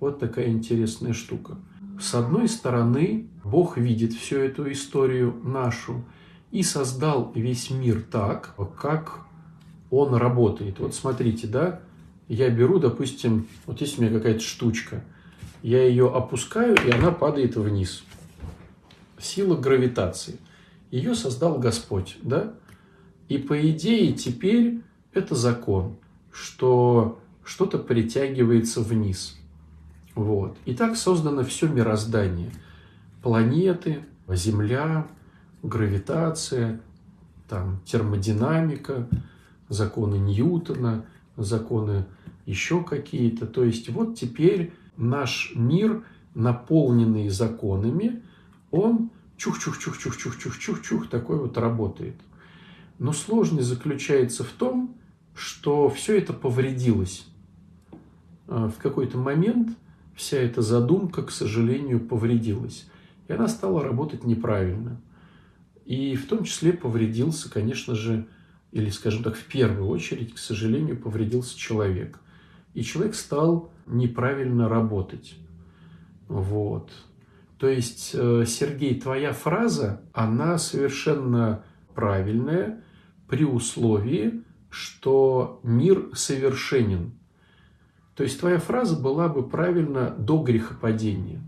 Вот 0.00 0.18
такая 0.18 0.48
интересная 0.48 1.12
штука. 1.12 1.56
С 2.00 2.14
одной 2.14 2.48
стороны, 2.48 3.28
Бог 3.44 3.76
видит 3.76 4.12
всю 4.12 4.38
эту 4.38 4.70
историю 4.72 5.40
нашу 5.44 6.04
и 6.50 6.62
создал 6.62 7.30
весь 7.34 7.70
мир 7.70 8.02
так, 8.02 8.56
как 8.80 9.20
он 9.90 10.14
работает. 10.14 10.80
Вот 10.80 10.94
смотрите, 10.94 11.46
да, 11.46 11.80
я 12.28 12.50
беру, 12.50 12.78
допустим, 12.78 13.46
вот 13.66 13.80
есть 13.80 13.98
у 13.98 14.02
меня 14.02 14.12
какая-то 14.12 14.40
штучка, 14.40 15.04
я 15.62 15.86
ее 15.86 16.12
опускаю, 16.12 16.76
и 16.86 16.90
она 16.90 17.10
падает 17.10 17.56
вниз. 17.56 18.02
Сила 19.18 19.56
гравитации. 19.56 20.38
Ее 20.90 21.14
создал 21.14 21.58
Господь, 21.58 22.18
да? 22.22 22.54
И 23.28 23.38
по 23.38 23.70
идее 23.70 24.12
теперь 24.12 24.82
это 25.12 25.34
закон, 25.34 25.96
что 26.30 27.18
что-то 27.44 27.78
притягивается 27.78 28.80
вниз. 28.80 29.38
Вот. 30.14 30.56
И 30.64 30.74
так 30.74 30.96
создано 30.96 31.44
все 31.44 31.68
мироздание. 31.68 32.50
Планеты, 33.22 34.04
Земля, 34.28 35.06
гравитация, 35.62 36.80
там, 37.48 37.80
термодинамика, 37.84 39.08
законы 39.68 40.16
Ньютона, 40.16 41.04
законы 41.36 42.06
еще 42.46 42.82
какие-то. 42.82 43.46
То 43.46 43.64
есть 43.64 43.88
вот 43.88 44.16
теперь 44.16 44.72
наш 44.96 45.52
мир, 45.54 46.04
наполненный 46.34 47.28
законами, 47.28 48.22
он 48.70 49.10
чух-чух-чух-чух-чух-чух-чух 49.36 51.08
такой 51.08 51.38
вот 51.38 51.56
работает. 51.58 52.16
Но 52.98 53.12
сложность 53.12 53.68
заключается 53.68 54.44
в 54.44 54.50
том, 54.50 54.96
что 55.34 55.88
все 55.88 56.18
это 56.18 56.32
повредилось. 56.32 57.26
А, 58.46 58.68
в 58.68 58.76
какой-то 58.78 59.18
момент 59.18 59.76
вся 60.14 60.38
эта 60.38 60.62
задумка, 60.62 61.22
к 61.22 61.30
сожалению, 61.30 62.00
повредилась. 62.00 62.88
И 63.28 63.32
она 63.32 63.48
стала 63.48 63.82
работать 63.82 64.24
неправильно. 64.24 65.00
И 65.84 66.16
в 66.16 66.26
том 66.26 66.44
числе 66.44 66.72
повредился, 66.72 67.50
конечно 67.50 67.94
же, 67.94 68.26
или, 68.72 68.90
скажем 68.90 69.22
так, 69.22 69.36
в 69.36 69.44
первую 69.44 69.88
очередь, 69.88 70.34
к 70.34 70.38
сожалению, 70.38 70.96
повредился 70.96 71.56
человек. 71.56 72.18
И 72.74 72.82
человек 72.82 73.14
стал 73.14 73.70
неправильно 73.86 74.68
работать. 74.68 75.36
Вот. 76.28 76.90
То 77.58 77.68
есть, 77.68 78.10
э, 78.14 78.44
Сергей, 78.46 79.00
твоя 79.00 79.32
фраза, 79.32 80.02
она 80.12 80.58
совершенно 80.58 81.64
правильная 81.94 82.82
при 83.28 83.44
условии, 83.44 84.42
что 84.70 85.60
мир 85.62 86.10
совершенен. 86.14 87.12
То 88.16 88.22
есть 88.22 88.38
твоя 88.38 88.58
фраза 88.58 88.96
была 88.96 89.28
бы 89.28 89.46
правильна 89.46 90.10
до 90.10 90.42
грехопадения. 90.42 91.40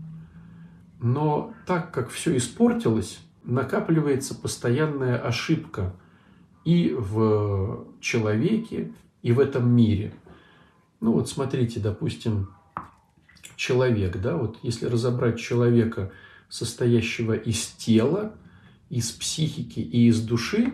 Но 0.99 1.53
так 1.65 1.93
как 1.93 2.09
все 2.09 2.35
испортилось, 2.35 3.19
накапливается 3.43 4.35
постоянная 4.35 5.17
ошибка 5.17 5.95
и 6.65 6.93
в 6.97 7.85
человеке, 8.01 8.91
и 9.21 9.31
в 9.31 9.39
этом 9.39 9.69
мире. 9.69 10.13
Ну 10.99 11.13
вот 11.13 11.29
смотрите, 11.29 11.79
допустим, 11.79 12.49
человек, 13.55 14.17
да, 14.17 14.35
вот 14.35 14.57
если 14.63 14.87
разобрать 14.87 15.39
человека, 15.39 16.11
состоящего 16.49 17.33
из 17.33 17.67
тела, 17.67 18.33
из 18.89 19.11
психики 19.11 19.79
и 19.79 20.07
из 20.07 20.21
души, 20.21 20.73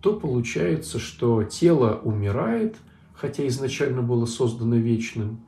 то 0.00 0.18
получается, 0.18 1.00
что 1.00 1.42
тело 1.42 2.00
умирает– 2.04 2.76
хотя 3.18 3.46
изначально 3.48 4.02
было 4.02 4.26
создано 4.26 4.76
вечным. 4.76 5.44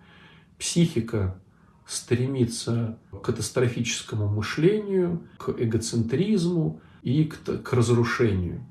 Психика 0.58 1.40
стремится 1.86 2.98
к 3.12 3.20
катастрофическому 3.20 4.28
мышлению, 4.28 5.22
к 5.38 5.50
эгоцентризму 5.56 6.80
и 7.02 7.24
к, 7.24 7.62
к 7.62 7.72
разрушению. 7.72 8.66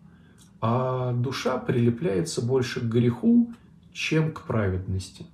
А 0.61 1.13
душа 1.13 1.57
прилепляется 1.57 2.45
больше 2.45 2.81
к 2.81 2.83
греху, 2.83 3.53
чем 3.93 4.33
к 4.33 4.43
праведности. 4.43 5.25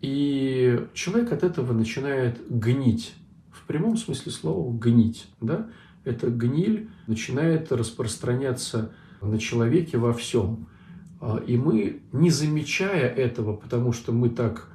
И 0.00 0.86
человек 0.94 1.32
от 1.32 1.44
этого 1.44 1.74
начинает 1.74 2.40
гнить. 2.48 3.14
В 3.52 3.66
прямом 3.66 3.98
смысле 3.98 4.32
слова 4.32 4.74
гнить. 4.78 5.26
Да? 5.42 5.68
Эта 6.04 6.30
гниль 6.30 6.88
начинает 7.06 7.70
распространяться 7.70 8.92
на 9.20 9.38
человеке 9.38 9.98
во 9.98 10.14
всем. 10.14 10.66
А, 11.20 11.36
и 11.36 11.56
мы, 11.56 12.00
не 12.12 12.30
замечая 12.30 13.08
этого, 13.08 13.54
потому 13.54 13.92
что 13.92 14.12
мы 14.12 14.30
так 14.30 14.68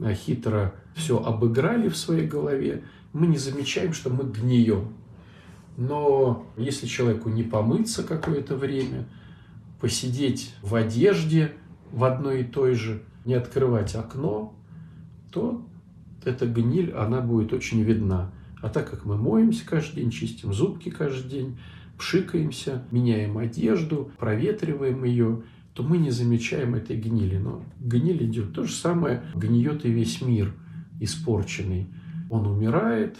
а, 0.00 0.12
хитро 0.12 0.74
все 0.94 1.22
обыграли 1.22 1.88
в 1.88 1.96
своей 1.96 2.26
голове, 2.26 2.84
мы 3.12 3.26
не 3.26 3.38
замечаем, 3.38 3.92
что 3.92 4.10
мы 4.10 4.24
гнием. 4.24 4.94
Но 5.76 6.46
если 6.56 6.86
человеку 6.86 7.28
не 7.28 7.42
помыться 7.42 8.02
какое-то 8.02 8.56
время, 8.56 9.06
посидеть 9.80 10.54
в 10.62 10.74
одежде 10.74 11.52
в 11.90 12.04
одной 12.04 12.42
и 12.42 12.44
той 12.44 12.74
же, 12.74 13.02
не 13.24 13.34
открывать 13.34 13.94
окно, 13.94 14.54
то 15.32 15.66
эта 16.24 16.46
гниль, 16.46 16.92
она 16.92 17.20
будет 17.20 17.52
очень 17.52 17.82
видна. 17.82 18.32
А 18.60 18.68
так 18.68 18.90
как 18.90 19.04
мы 19.04 19.16
моемся 19.16 19.66
каждый 19.66 19.96
день, 19.96 20.10
чистим 20.10 20.52
зубки 20.52 20.90
каждый 20.90 21.28
день, 21.28 21.58
пшикаемся, 21.98 22.84
меняем 22.90 23.38
одежду, 23.38 24.10
проветриваем 24.18 25.04
ее, 25.04 25.42
то 25.74 25.82
мы 25.82 25.98
не 25.98 26.10
замечаем 26.10 26.74
этой 26.74 26.96
гнили. 26.96 27.36
Но 27.36 27.62
гниль 27.80 28.24
идет. 28.24 28.54
То 28.54 28.64
же 28.64 28.72
самое 28.72 29.24
гниет 29.34 29.84
и 29.84 29.90
весь 29.90 30.22
мир 30.22 30.54
испорченный. 31.00 31.88
Он 32.30 32.46
умирает, 32.46 33.18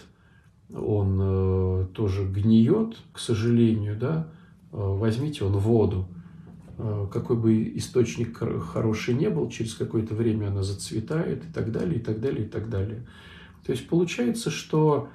он 0.73 1.19
э, 1.21 1.87
тоже 1.93 2.25
гниет, 2.25 2.97
к 3.11 3.19
сожалению, 3.19 3.97
да. 3.97 4.29
Э, 4.71 4.77
возьмите 4.77 5.43
он 5.43 5.53
воду. 5.53 6.07
Э, 6.77 7.07
какой 7.11 7.37
бы 7.37 7.77
источник 7.77 8.37
хороший 8.37 9.13
не 9.13 9.29
был, 9.29 9.49
через 9.49 9.75
какое-то 9.75 10.15
время 10.15 10.47
она 10.47 10.63
зацветает 10.63 11.43
и 11.45 11.53
так 11.53 11.71
далее, 11.71 11.99
и 11.99 12.03
так 12.03 12.21
далее, 12.21 12.45
и 12.45 12.49
так 12.49 12.69
далее. 12.69 13.05
То 13.65 13.73
есть 13.73 13.87
получается, 13.87 14.49
что 14.49 15.09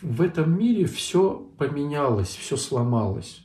в 0.00 0.22
этом 0.22 0.58
мире 0.58 0.86
все 0.86 1.46
поменялось, 1.58 2.28
все 2.28 2.56
сломалось. 2.56 3.43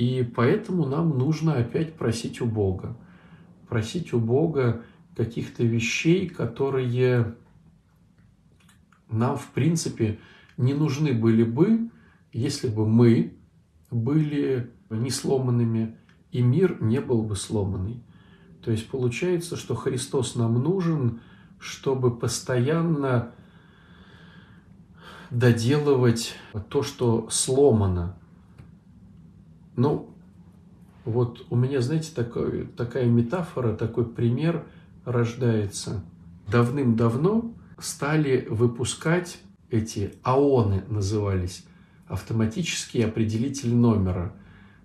И 0.00 0.22
поэтому 0.22 0.86
нам 0.86 1.18
нужно 1.18 1.56
опять 1.56 1.92
просить 1.92 2.40
у 2.40 2.46
Бога. 2.46 2.96
Просить 3.68 4.14
у 4.14 4.18
Бога 4.18 4.82
каких-то 5.14 5.62
вещей, 5.62 6.26
которые 6.26 7.34
нам, 9.10 9.36
в 9.36 9.48
принципе, 9.48 10.18
не 10.56 10.72
нужны 10.72 11.12
были 11.12 11.42
бы, 11.42 11.90
если 12.32 12.68
бы 12.68 12.88
мы 12.88 13.34
были 13.90 14.70
не 14.88 15.10
сломанными, 15.10 15.98
и 16.32 16.40
мир 16.40 16.78
не 16.80 17.02
был 17.02 17.22
бы 17.22 17.36
сломанный. 17.36 18.02
То 18.64 18.70
есть 18.70 18.88
получается, 18.88 19.56
что 19.56 19.74
Христос 19.74 20.34
нам 20.34 20.54
нужен, 20.54 21.20
чтобы 21.58 22.16
постоянно 22.16 23.34
доделывать 25.30 26.36
то, 26.70 26.82
что 26.82 27.28
сломано, 27.28 28.16
ну, 29.80 30.10
вот 31.04 31.46
у 31.50 31.56
меня, 31.56 31.80
знаете, 31.80 32.12
такой, 32.14 32.66
такая 32.76 33.06
метафора, 33.06 33.74
такой 33.74 34.04
пример 34.04 34.64
рождается. 35.04 36.04
Давным-давно 36.48 37.54
стали 37.78 38.46
выпускать 38.50 39.38
эти 39.70 40.14
АОНы 40.22 40.84
назывались, 40.88 41.64
автоматические 42.06 43.06
определители 43.06 43.72
номера. 43.72 44.32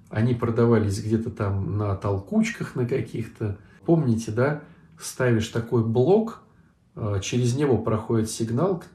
Они 0.10 0.34
продавались 0.34 1.04
где-то 1.04 1.32
там 1.32 1.78
на 1.78 1.96
толкучках 1.96 2.76
на 2.76 2.88
каких-то. 2.88 3.58
Помните, 3.86 4.32
да? 4.32 4.64
Ставишь 5.00 5.50
такой 5.50 5.84
блок, 5.84 6.44
а, 6.96 7.20
через 7.20 7.58
него 7.58 7.78
проходит 7.80 8.30
сигнал 8.30 8.80
к, 8.80 8.86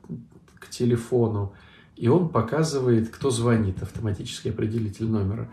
к 0.61 0.71
телефону, 0.71 1.53
и 1.97 2.09
он 2.09 2.31
показывает, 2.31 3.11
кто 3.11 3.31
звонит, 3.31 3.83
автоматический 3.83 4.49
определитель 4.49 5.07
номера. 5.07 5.51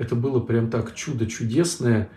Это 0.00 0.16
было 0.16 0.40
прям 0.40 0.70
так 0.70 0.94
чудо 0.94 1.26
чудесное. 1.26 2.08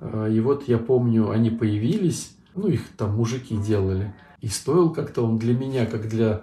А, 0.00 0.28
и 0.28 0.38
вот 0.40 0.68
я 0.68 0.76
помню, 0.76 1.30
они 1.30 1.48
появились, 1.48 2.36
ну 2.54 2.68
их 2.68 2.86
там 2.98 3.16
мужики 3.16 3.56
делали. 3.56 4.12
И 4.42 4.48
стоил 4.48 4.92
как-то 4.92 5.24
он 5.24 5.38
для 5.38 5.54
меня, 5.54 5.86
как 5.86 6.10
для 6.10 6.42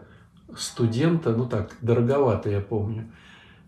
студента, 0.57 1.35
ну 1.35 1.45
так, 1.45 1.75
дороговато, 1.81 2.49
я 2.49 2.59
помню. 2.59 3.05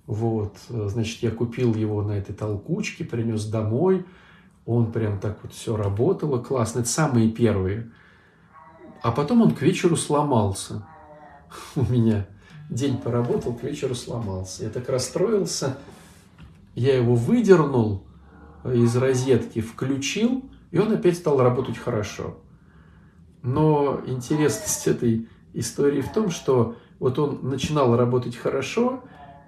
Вот, 0.07 0.57
значит, 0.67 1.21
я 1.21 1.29
купил 1.29 1.75
его 1.75 2.01
на 2.01 2.13
этой 2.13 2.33
толкучке, 2.33 3.03
принес 3.03 3.45
домой. 3.45 4.03
Он 4.65 4.91
прям 4.91 5.19
так 5.19 5.37
вот 5.43 5.53
все 5.53 5.77
работало 5.77 6.41
классно. 6.41 6.79
Это 6.79 6.89
самые 6.89 7.29
первые. 7.29 7.91
А 9.03 9.11
потом 9.11 9.43
он 9.43 9.51
к 9.51 9.61
вечеру 9.61 9.95
сломался 9.95 10.87
у 11.75 11.83
меня. 11.83 12.25
День 12.71 12.97
поработал, 12.97 13.53
к 13.53 13.61
вечеру 13.61 13.93
сломался. 13.93 14.63
Я 14.63 14.71
так 14.71 14.89
расстроился. 14.89 15.77
Я 16.75 16.95
его 16.95 17.15
выдернул 17.15 18.03
из 18.63 18.95
розетки, 18.95 19.61
включил, 19.61 20.43
и 20.71 20.79
он 20.79 20.91
опять 20.91 21.17
стал 21.17 21.41
работать 21.41 21.77
хорошо. 21.77 22.37
Но 23.43 24.01
интересность 24.05 24.87
этой 24.87 25.27
истории 25.53 26.01
в 26.01 26.13
том, 26.13 26.29
что 26.29 26.77
вот 26.99 27.19
он 27.19 27.39
начинал 27.41 27.95
работать 27.97 28.35
хорошо, 28.35 29.03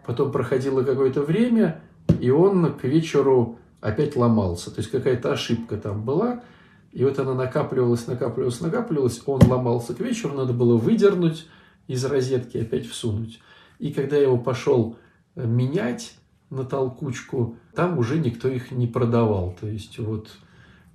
потом 0.06 0.32
проходило 0.32 0.84
какое-то 0.84 1.22
время, 1.22 1.82
и 2.20 2.30
он 2.30 2.74
к 2.74 2.84
вечеру 2.84 3.60
опять 3.80 4.16
ломался. 4.16 4.72
То 4.72 4.82
есть 4.82 4.92
какая-то 4.92 5.32
ошибка 5.32 5.78
там 5.78 6.04
была, 6.04 6.44
и 6.92 7.04
вот 7.04 7.20
она 7.20 7.34
накапливалась, 7.34 8.08
накапливалась, 8.08 8.62
накапливалась, 8.62 9.22
он 9.26 9.42
ломался 9.48 9.94
к 9.94 10.00
вечеру, 10.00 10.34
надо 10.34 10.54
было 10.54 10.78
выдернуть 10.78 11.48
из 11.88 12.04
розетки, 12.06 12.58
опять 12.58 12.88
всунуть. 12.88 13.40
И 13.80 13.94
когда 13.94 14.16
я 14.16 14.24
его 14.24 14.38
пошел 14.38 14.98
менять 15.36 16.16
на 16.54 16.64
толкучку, 16.64 17.58
там 17.76 17.98
уже 17.98 18.20
никто 18.20 18.48
их 18.48 18.72
не 18.72 18.88
продавал. 18.88 19.56
То 19.60 19.68
есть 19.68 20.00
вот, 20.00 20.30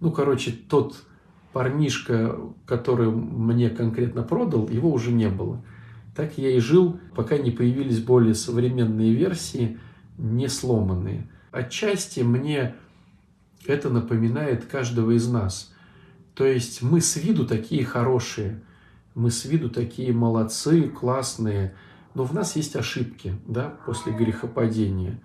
ну, 0.00 0.12
короче, 0.12 0.52
тот 0.52 1.04
парнишка, 1.52 2.38
который 2.66 3.10
мне 3.10 3.70
конкретно 3.70 4.22
продал, 4.22 4.68
его 4.68 4.92
уже 4.92 5.12
не 5.12 5.28
было. 5.28 5.62
Так 6.14 6.38
я 6.38 6.50
и 6.50 6.58
жил, 6.58 6.98
пока 7.14 7.38
не 7.38 7.50
появились 7.50 8.00
более 8.00 8.34
современные 8.34 9.14
версии, 9.14 9.78
не 10.16 10.48
сломанные. 10.48 11.28
Отчасти 11.50 12.20
мне 12.20 12.74
это 13.66 13.90
напоминает 13.90 14.64
каждого 14.66 15.12
из 15.12 15.28
нас. 15.28 15.72
То 16.34 16.44
есть 16.44 16.82
мы 16.82 17.00
с 17.00 17.16
виду 17.16 17.46
такие 17.46 17.84
хорошие, 17.84 18.62
мы 19.14 19.30
с 19.30 19.44
виду 19.44 19.70
такие 19.70 20.12
молодцы, 20.12 20.88
классные, 20.88 21.74
но 22.14 22.24
в 22.24 22.32
нас 22.32 22.56
есть 22.56 22.76
ошибки 22.76 23.34
да, 23.46 23.74
после 23.86 24.12
грехопадения. 24.12 25.20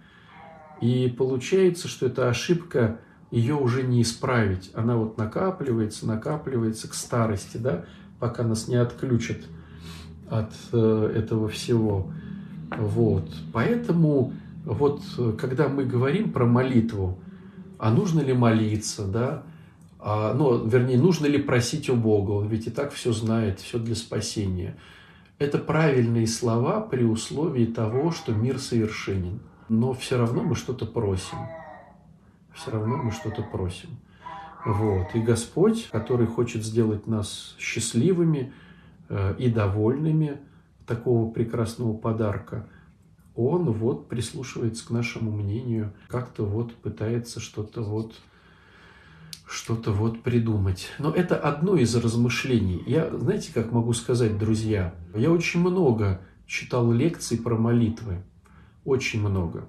И 0.84 1.08
получается, 1.10 1.88
что 1.88 2.06
эта 2.06 2.30
ошибка– 2.30 3.00
ее 3.34 3.56
уже 3.56 3.82
не 3.82 4.04
исправить. 4.04 4.70
Она 4.76 4.96
вот 4.96 5.18
накапливается, 5.18 6.06
накапливается 6.06 6.88
к 6.88 6.94
старости, 6.94 7.58
да, 7.58 7.86
пока 8.20 8.44
нас 8.44 8.68
не 8.68 8.76
отключат 8.76 9.40
от 10.30 10.52
э, 10.72 11.14
этого 11.16 11.50
всего. 11.50 12.12
Вот. 12.78 13.28
Поэтому 13.52 14.34
вот 14.66 15.02
когда 15.40 15.68
мы 15.68 15.84
говорим 15.86 16.32
про 16.32 16.46
молитву, 16.46 17.18
а 17.80 17.90
нужно 17.90 18.20
ли 18.20 18.34
молиться, 18.34 19.08
да, 19.08 19.44
а, 20.00 20.36
ну, 20.36 20.68
вернее, 20.68 21.00
нужно 21.00 21.26
ли 21.26 21.42
просить 21.42 21.90
у 21.90 21.96
Бога, 21.96 22.32
он 22.34 22.50
ведь 22.50 22.68
и 22.68 22.70
так 22.70 22.92
все 22.92 23.14
знает, 23.14 23.60
все 23.60 23.80
для 23.80 23.96
спасения. 23.96 24.78
Это 25.40 25.58
правильные 25.58 26.28
слова 26.28 26.82
при 26.82 27.04
условии 27.04 27.66
того, 27.66 28.12
что 28.12 28.32
мир 28.32 28.60
совершенен. 28.60 29.40
Но 29.80 29.94
все 29.94 30.18
равно 30.18 30.44
мы 30.44 30.56
что-то 30.56 30.86
просим 30.86 31.38
все 32.54 32.72
равно 32.72 32.98
мы 32.98 33.12
что-то 33.12 33.42
просим. 33.42 33.90
Вот. 34.66 35.14
И 35.14 35.20
Господь, 35.20 35.90
который 35.92 36.28
хочет 36.28 36.64
сделать 36.64 37.08
нас 37.08 37.56
счастливыми 37.60 38.54
э, 39.10 39.36
и 39.38 39.50
довольными 39.50 40.38
такого 40.86 41.30
прекрасного 41.30 41.96
подарка, 41.96 42.68
Он 43.36 43.72
вот 43.72 44.08
прислушивается 44.08 44.88
к 44.88 44.92
нашему 44.92 45.32
мнению, 45.32 45.94
как-то 46.08 46.46
вот 46.46 46.76
пытается 46.76 47.40
что-то 47.40 47.82
вот 47.82 48.16
что-то 49.46 49.92
вот 49.92 50.24
придумать. 50.24 50.90
Но 50.98 51.12
это 51.12 51.38
одно 51.38 51.76
из 51.76 51.94
размышлений. 51.96 52.82
Я, 52.88 53.16
знаете, 53.16 53.52
как 53.54 53.72
могу 53.72 53.94
сказать, 53.94 54.38
друзья, 54.38 54.96
я 55.14 55.30
очень 55.32 55.60
много 55.60 56.22
читал 56.48 56.92
лекций 56.92 57.38
про 57.38 57.56
молитвы. 57.56 58.24
Очень 58.86 59.22
много 59.22 59.68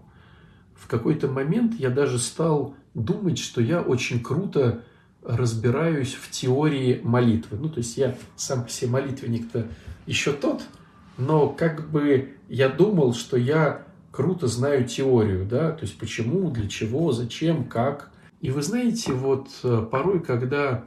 в 0.85 0.87
какой-то 0.87 1.29
момент 1.29 1.75
я 1.79 1.91
даже 1.91 2.19
стал 2.19 2.75
думать, 2.93 3.39
что 3.39 3.63
я 3.63 3.81
очень 3.81 4.23
круто 4.23 4.83
разбираюсь 5.23 6.13
в 6.13 6.31
теории 6.31 7.01
молитвы. 7.03 7.57
Ну, 7.59 7.71
то 7.71 7.79
есть 7.79 7.97
я 7.97 8.15
сам 8.37 8.65
по 8.65 8.69
себе 8.69 8.91
молитвенник-то 8.91 9.67
еще 10.07 10.33
тот, 10.33 10.63
но 11.17 11.49
как 11.49 11.91
бы 11.91 12.35
я 12.49 12.69
думал, 12.69 13.15
что 13.15 13.39
я 13.39 13.87
круто 14.11 14.47
знаю 14.47 14.85
теорию, 14.85 15.47
да, 15.47 15.73
то 15.73 15.85
есть 15.85 15.99
почему, 15.99 16.51
для 16.51 16.69
чего, 16.69 17.13
зачем, 17.13 17.65
как. 17.65 18.11
И 18.43 18.51
вы 18.51 18.61
знаете, 18.63 19.13
вот 19.13 19.49
э, 19.63 19.87
порой, 19.91 20.21
когда 20.21 20.85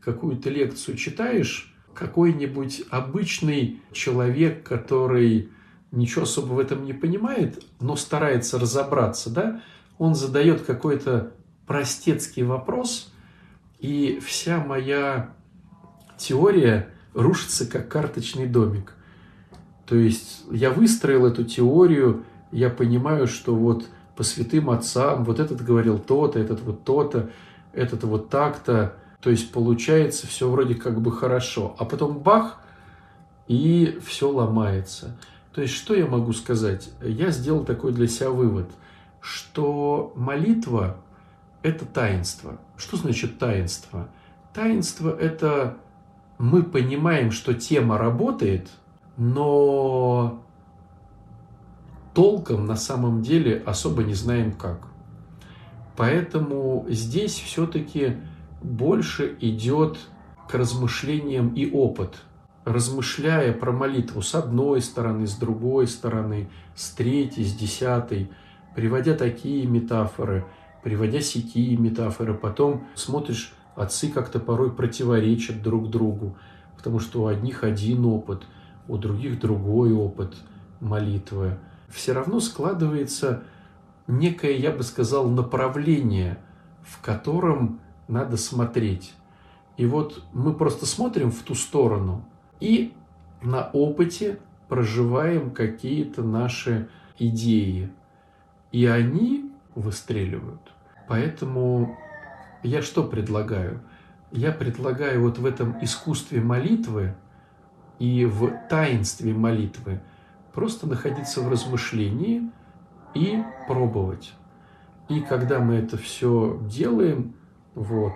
какую-то 0.00 0.48
лекцию 0.48 0.96
читаешь, 0.96 1.74
какой-нибудь 1.92 2.84
обычный 2.88 3.82
человек, 3.92 4.66
который 4.66 5.50
ничего 5.94 6.22
особо 6.22 6.54
в 6.54 6.58
этом 6.58 6.84
не 6.84 6.92
понимает, 6.92 7.62
но 7.80 7.96
старается 7.96 8.58
разобраться, 8.58 9.30
да, 9.30 9.62
он 9.98 10.14
задает 10.14 10.62
какой-то 10.62 11.32
простецкий 11.66 12.42
вопрос, 12.42 13.12
и 13.78 14.20
вся 14.24 14.58
моя 14.58 15.30
теория 16.16 16.88
рушится 17.12 17.66
как 17.66 17.88
карточный 17.88 18.46
домик. 18.46 18.94
То 19.86 19.96
есть 19.96 20.44
я 20.50 20.70
выстроил 20.70 21.26
эту 21.26 21.44
теорию, 21.44 22.24
я 22.50 22.70
понимаю, 22.70 23.26
что 23.26 23.54
вот 23.54 23.86
по 24.16 24.22
святым 24.22 24.70
отцам 24.70 25.24
вот 25.24 25.40
этот 25.40 25.62
говорил 25.62 25.98
то-то, 25.98 26.38
этот 26.38 26.60
вот 26.60 26.84
то-то, 26.84 27.30
этот 27.72 28.04
вот 28.04 28.30
так-то. 28.30 28.94
То 29.20 29.30
есть 29.30 29.52
получается 29.52 30.26
все 30.26 30.48
вроде 30.48 30.74
как 30.74 31.00
бы 31.00 31.12
хорошо. 31.12 31.74
А 31.78 31.84
потом 31.84 32.18
бах, 32.18 32.60
и 33.48 33.98
все 34.04 34.30
ломается. 34.30 35.18
То 35.54 35.62
есть, 35.62 35.74
что 35.74 35.94
я 35.94 36.06
могу 36.06 36.32
сказать? 36.32 36.90
Я 37.00 37.30
сделал 37.30 37.64
такой 37.64 37.92
для 37.92 38.08
себя 38.08 38.30
вывод, 38.30 38.68
что 39.20 40.12
молитва– 40.16 40.96
это 41.62 41.86
таинство. 41.86 42.58
Что 42.76 42.96
значит 42.96 43.38
таинство? 43.38 44.08
Таинство– 44.52 45.16
это 45.20 45.76
мы 46.38 46.64
понимаем, 46.64 47.30
что 47.30 47.54
тема 47.54 47.98
работает, 47.98 48.68
но 49.16 50.42
толком 52.14 52.66
на 52.66 52.76
самом 52.76 53.22
деле 53.22 53.62
особо 53.64 54.02
не 54.02 54.14
знаем 54.14 54.50
как. 54.52 54.88
Поэтому 55.96 56.84
здесь 56.88 57.38
все-таки 57.38 58.16
больше 58.60 59.36
идет 59.40 59.98
к 60.48 60.54
размышлениям 60.54 61.54
и 61.54 61.70
опыт– 61.70 62.16
размышляя 62.64 63.52
про 63.52 63.72
молитву 63.72 64.22
с 64.22 64.34
одной 64.34 64.80
стороны, 64.80 65.26
с 65.26 65.34
другой 65.36 65.86
стороны, 65.86 66.48
с 66.74 66.90
третьей, 66.90 67.44
с 67.44 67.54
десятой, 67.54 68.30
приводя 68.74 69.14
такие 69.14 69.66
метафоры, 69.66 70.46
приводя 70.82 71.20
сякие 71.20 71.76
метафоры, 71.76 72.34
потом 72.34 72.86
смотришь, 72.94 73.52
отцы 73.76 74.08
как-то 74.08 74.40
порой 74.40 74.72
противоречат 74.72 75.62
друг 75.62 75.90
другу, 75.90 76.36
потому 76.76 77.00
что 77.00 77.22
у 77.22 77.26
одних 77.26 77.64
один 77.64 78.06
опыт, 78.06 78.44
у 78.88 78.96
других 78.96 79.40
другой 79.40 79.92
опыт 79.92 80.34
молитвы. 80.80 81.58
Все 81.88 82.12
равно 82.12 82.40
складывается 82.40 83.44
некое, 84.06 84.56
я 84.56 84.70
бы 84.70 84.82
сказал, 84.82 85.28
направление, 85.28 86.38
в 86.82 87.00
котором 87.02 87.80
надо 88.08 88.36
смотреть. 88.36 89.14
И 89.76 89.86
вот 89.86 90.22
мы 90.32 90.54
просто 90.54 90.86
смотрим 90.86 91.30
в 91.30 91.42
ту 91.42 91.54
сторону– 91.54 92.24
и 92.64 92.94
на 93.42 93.68
опыте 93.74 94.38
проживаем 94.68 95.50
какие-то 95.50 96.22
наши 96.22 96.88
идеи. 97.18 97.90
И 98.72 98.86
они 98.86 99.52
выстреливают. 99.74 100.72
Поэтому 101.06 101.98
я 102.62 102.80
что 102.80 103.04
предлагаю? 103.04 103.82
Я 104.32 104.50
предлагаю 104.50 105.20
вот 105.20 105.36
в 105.36 105.44
этом 105.44 105.76
искусстве 105.84 106.40
молитвы 106.40 107.14
и 107.98 108.24
в 108.24 108.50
таинстве 108.70 109.34
молитвы 109.34 110.00
просто 110.54 110.86
находиться 110.86 111.42
в 111.42 111.50
размышлении 111.50 112.50
и 113.14 113.42
пробовать. 113.68 114.32
И 115.10 115.20
когда 115.20 115.60
мы 115.60 115.74
это 115.74 115.98
все 115.98 116.58
делаем, 116.62 117.34
вот, 117.74 118.14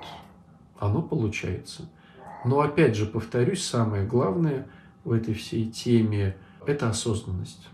оно 0.78 1.02
получается. 1.02 1.82
Но 2.48 2.60
опять 2.60 2.96
же, 2.96 3.06
повторюсь, 3.06 3.64
самое 3.64 4.06
главное 4.06 4.66
в 5.04 5.12
этой 5.12 5.34
всей 5.34 5.70
теме– 5.70 6.36
это 6.66 6.88
осознанность. 6.88 7.68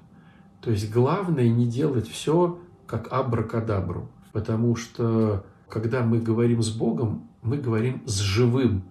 То 0.61 0.71
есть 0.71 0.91
главное 0.91 1.49
не 1.49 1.67
делать 1.67 2.09
все 2.09 2.59
как 2.87 3.13
абракадабру, 3.13 4.09
потому 4.33 4.77
что 4.77 5.45
когда 5.69 6.03
мы 6.03 6.21
говорим 6.21 6.63
с 6.63 6.71
Богом, 6.71 7.29
мы 7.43 7.59
говорим 7.59 8.03
с 8.07 8.19
живым 8.19 8.85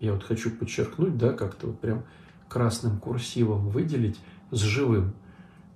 я 0.00 0.12
вот 0.12 0.22
хочу 0.22 0.50
подчеркнуть, 0.50 1.16
да, 1.18 1.32
как-то 1.32 1.68
вот 1.68 1.80
прям 1.80 2.04
красным 2.48 2.98
курсивом 2.98 3.68
выделить 3.68 4.18
с 4.50 4.60
живым. 4.60 5.14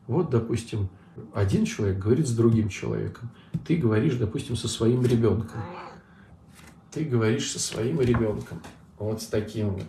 Вот, 0.07 0.31
допустим, 0.31 0.89
один 1.35 1.65
человек 1.65 1.99
говорит 1.99 2.27
с 2.27 2.35
другим 2.35 2.69
человеком. 2.69 3.31
Ты 3.67 3.77
говоришь, 3.77 4.15
допустим, 4.15 4.57
со 4.57 4.69
своим 4.69 5.05
ребенком. 5.05 5.61
Ты 6.91 7.05
говоришь 7.05 7.51
со 7.51 7.59
своим 7.59 8.01
ребенком. 8.01 8.61
Вот 9.03 9.21
с 9.21 9.27
таким 9.27 9.71
вот. 9.71 9.89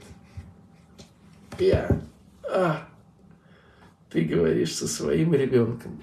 Я. 1.59 2.01
А. 2.51 2.87
Ты 4.09 4.23
говоришь 4.23 4.73
со 4.73 4.87
своим 4.87 5.35
ребенком. 5.35 6.01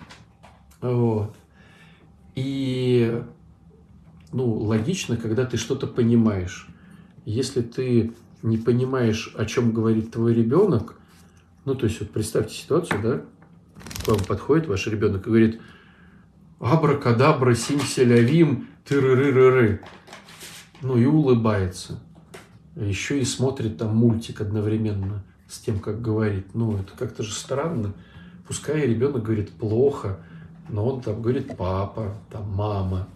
Вот. 0.80 1.34
И, 2.36 3.20
ну, 4.30 4.52
логично, 4.52 5.16
когда 5.16 5.44
ты 5.44 5.56
что-то 5.56 5.88
понимаешь. 5.88 6.68
Если 7.24 7.62
ты 7.62 8.12
не 8.44 8.58
понимаешь, 8.58 9.34
о 9.36 9.44
чем 9.44 9.72
говорит 9.72 10.12
твой 10.12 10.32
ребенок, 10.32 10.94
ну, 11.64 11.74
то 11.74 11.86
есть, 11.86 11.98
вот 11.98 12.10
представьте 12.12 12.54
ситуацию, 12.54 13.02
да, 13.02 13.22
к 14.04 14.06
вам 14.06 14.20
подходит 14.20 14.68
ваш 14.68 14.86
ребенок 14.86 15.26
и 15.26 15.30
говорит, 15.30 15.60
абракадабра, 16.60 17.56
симселявим, 17.56 18.68
тыры-ры-ры-ры. 18.84 19.80
Ну, 20.80 20.96
и 20.96 21.06
улыбается. 21.06 22.00
Еще 22.80 23.20
и 23.20 23.24
смотрит 23.24 23.76
там 23.76 23.94
мультик 23.94 24.40
одновременно 24.40 25.22
с 25.46 25.58
тем, 25.58 25.80
как 25.80 26.00
говорит. 26.00 26.54
Ну, 26.54 26.78
это 26.78 26.96
как-то 26.96 27.22
же 27.22 27.32
странно. 27.32 27.92
Пускай 28.48 28.80
ребенок 28.86 29.22
говорит 29.22 29.50
плохо, 29.50 30.18
но 30.70 30.88
он 30.88 31.02
там 31.02 31.20
говорит 31.20 31.56
папа, 31.58 32.14
там 32.30 32.48
мама, 32.50 33.06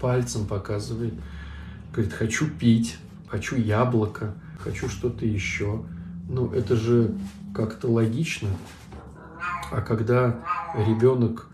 пальцем 0.00 0.46
показывает, 0.46 1.14
говорит, 1.92 2.12
хочу 2.12 2.50
пить, 2.50 2.98
хочу 3.28 3.56
яблоко, 3.56 4.34
хочу 4.58 4.88
что-то 4.88 5.24
еще. 5.24 5.84
Ну, 6.28 6.50
это 6.50 6.74
же 6.74 7.14
как-то 7.54 7.88
логично. 7.88 8.48
А 9.70 9.80
когда 9.80 10.40
ребенок 10.76 11.48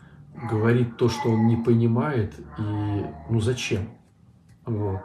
говорит 0.50 0.96
то, 0.96 1.10
что 1.10 1.28
он 1.28 1.46
не 1.46 1.56
понимает, 1.56 2.32
и 2.58 3.04
ну 3.28 3.40
зачем? 3.40 3.90
Вот. 4.64 5.02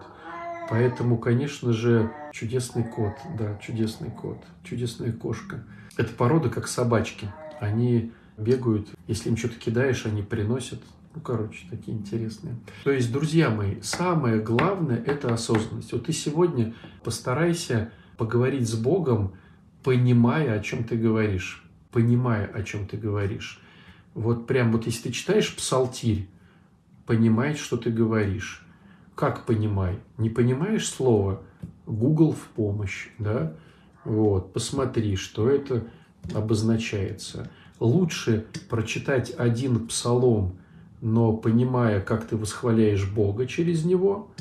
Поэтому, 0.69 1.17
конечно 1.17 1.73
же, 1.73 2.11
чудесный 2.31 2.83
кот, 2.83 3.15
да, 3.37 3.57
чудесный 3.57 4.09
кот, 4.09 4.43
чудесная 4.63 5.11
кошка. 5.11 5.63
Это 5.97 6.13
порода 6.13 6.49
как 6.49 6.67
собачки. 6.67 7.31
Они 7.59 8.11
бегают, 8.37 8.87
если 9.07 9.29
им 9.29 9.37
что-то 9.37 9.55
кидаешь, 9.55 10.05
они 10.05 10.21
приносят. 10.21 10.81
Ну, 11.15 11.21
короче, 11.21 11.67
такие 11.69 11.95
интересные. 11.95 12.55
То 12.83 12.91
есть, 12.91 13.11
друзья 13.11 13.49
мои, 13.51 13.79
самое 13.81 14.39
главное– 14.39 14.97
это 15.05 15.33
осознанность. 15.33 15.91
Вот 15.93 16.07
ты 16.07 16.13
сегодня 16.13 16.73
постарайся 17.03 17.91
поговорить 18.17 18.67
с 18.67 18.73
Богом, 18.73 19.33
понимая, 19.83 20.57
о 20.57 20.59
чем 20.59 20.83
ты 20.83 20.97
говоришь. 20.97 21.63
Понимая, 21.91 22.47
о 22.47 22.63
чем 22.63 22.87
ты 22.87 22.97
говоришь. 22.97 23.61
Вот 24.15 24.47
прям 24.47 24.71
вот 24.71 24.87
если 24.87 25.09
ты 25.09 25.11
читаешь 25.11 25.55
псалтирь, 25.55 26.27
понимай, 27.05 27.55
что 27.55 27.77
ты 27.77 27.91
говоришь. 27.91 28.65
Как 29.15 29.45
понимай? 29.45 29.99
Не 30.17 30.29
понимаешь 30.29 30.87
слово? 30.87 31.41
Google 31.85 32.31
в 32.31 32.47
помощь, 32.55 33.09
да? 33.19 33.53
Вот, 34.05 34.53
посмотри, 34.53 35.15
что 35.15 35.49
это 35.49 35.83
обозначается 36.33 37.49
лучше 37.79 38.45
прочитать 38.69 39.33
один 39.37 39.87
псалом, 39.87 40.57
но 41.01 41.33
понимая, 41.33 41.99
как 42.01 42.25
ты 42.25 42.37
восхваляешь 42.37 43.09
Бога 43.09 43.45
через 43.45 43.83
него, 43.83 44.31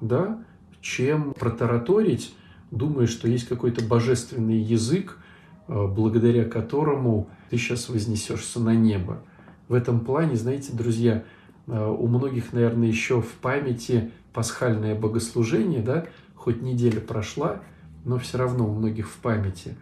да, 0.00 0.44
чем 0.80 1.34
протараторить, 1.34 2.34
думая, 2.70 3.06
что 3.06 3.28
есть 3.28 3.46
какой-то 3.48 3.84
божественный 3.84 4.58
язык, 4.58 5.18
э, 5.68 5.86
благодаря 5.86 6.44
которому 6.44 7.28
ты 7.50 7.58
сейчас 7.58 7.88
вознесешься 7.88 8.60
на 8.60 8.74
небо. 8.74 9.22
В 9.68 9.74
этом 9.74 10.00
плане, 10.00 10.36
знаете, 10.36 10.72
друзья, 10.72 11.24
э, 11.66 11.96
у 11.98 12.06
многих, 12.06 12.52
наверное, 12.52 12.88
еще 12.88 13.20
в 13.20 13.32
памяти 13.34 14.12
пасхальное 14.32 14.94
богослужение, 14.94 15.82
да, 15.82 16.06
хоть 16.34 16.62
неделя 16.62 17.00
прошла, 17.00 17.60
но 18.04 18.18
все 18.18 18.38
равно 18.38 18.68
у 18.68 18.74
многих 18.74 19.08
в 19.08 19.16
памяти. 19.18 19.76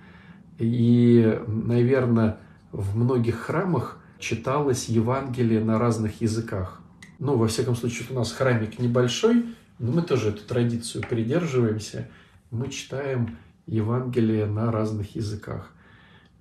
И, 0.58 1.40
наверное, 1.46 2.38
в 2.72 2.96
многих 2.96 3.36
храмах 3.36 3.98
читалось 4.18 4.88
Евангелие 4.88 5.64
на 5.64 5.78
разных 5.78 6.20
языках. 6.20 6.80
Ну, 7.18 7.36
во 7.36 7.48
всяком 7.48 7.74
случае, 7.74 8.08
у 8.10 8.14
нас 8.14 8.32
храмик 8.32 8.78
небольшой, 8.78 9.46
но 9.78 9.92
мы 9.92 10.02
тоже 10.02 10.30
эту 10.30 10.44
традицию 10.44 11.04
придерживаемся. 11.08 12.08
Мы 12.50 12.68
читаем 12.68 13.38
Евангелие 13.66 14.46
на 14.46 14.70
разных 14.70 15.16
языках. 15.16 15.72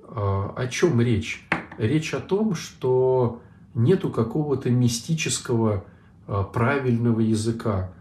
А, 0.02 0.54
о 0.56 0.68
чем 0.68 1.00
речь? 1.00 1.48
Речь 1.78 2.14
о 2.14 2.20
том, 2.20 2.56
что 2.56 3.42
нету 3.74 4.10
какого-то 4.10 4.70
мистического 4.70 5.86
а, 6.28 6.44
правильного 6.44 7.22
языка, 7.22 7.92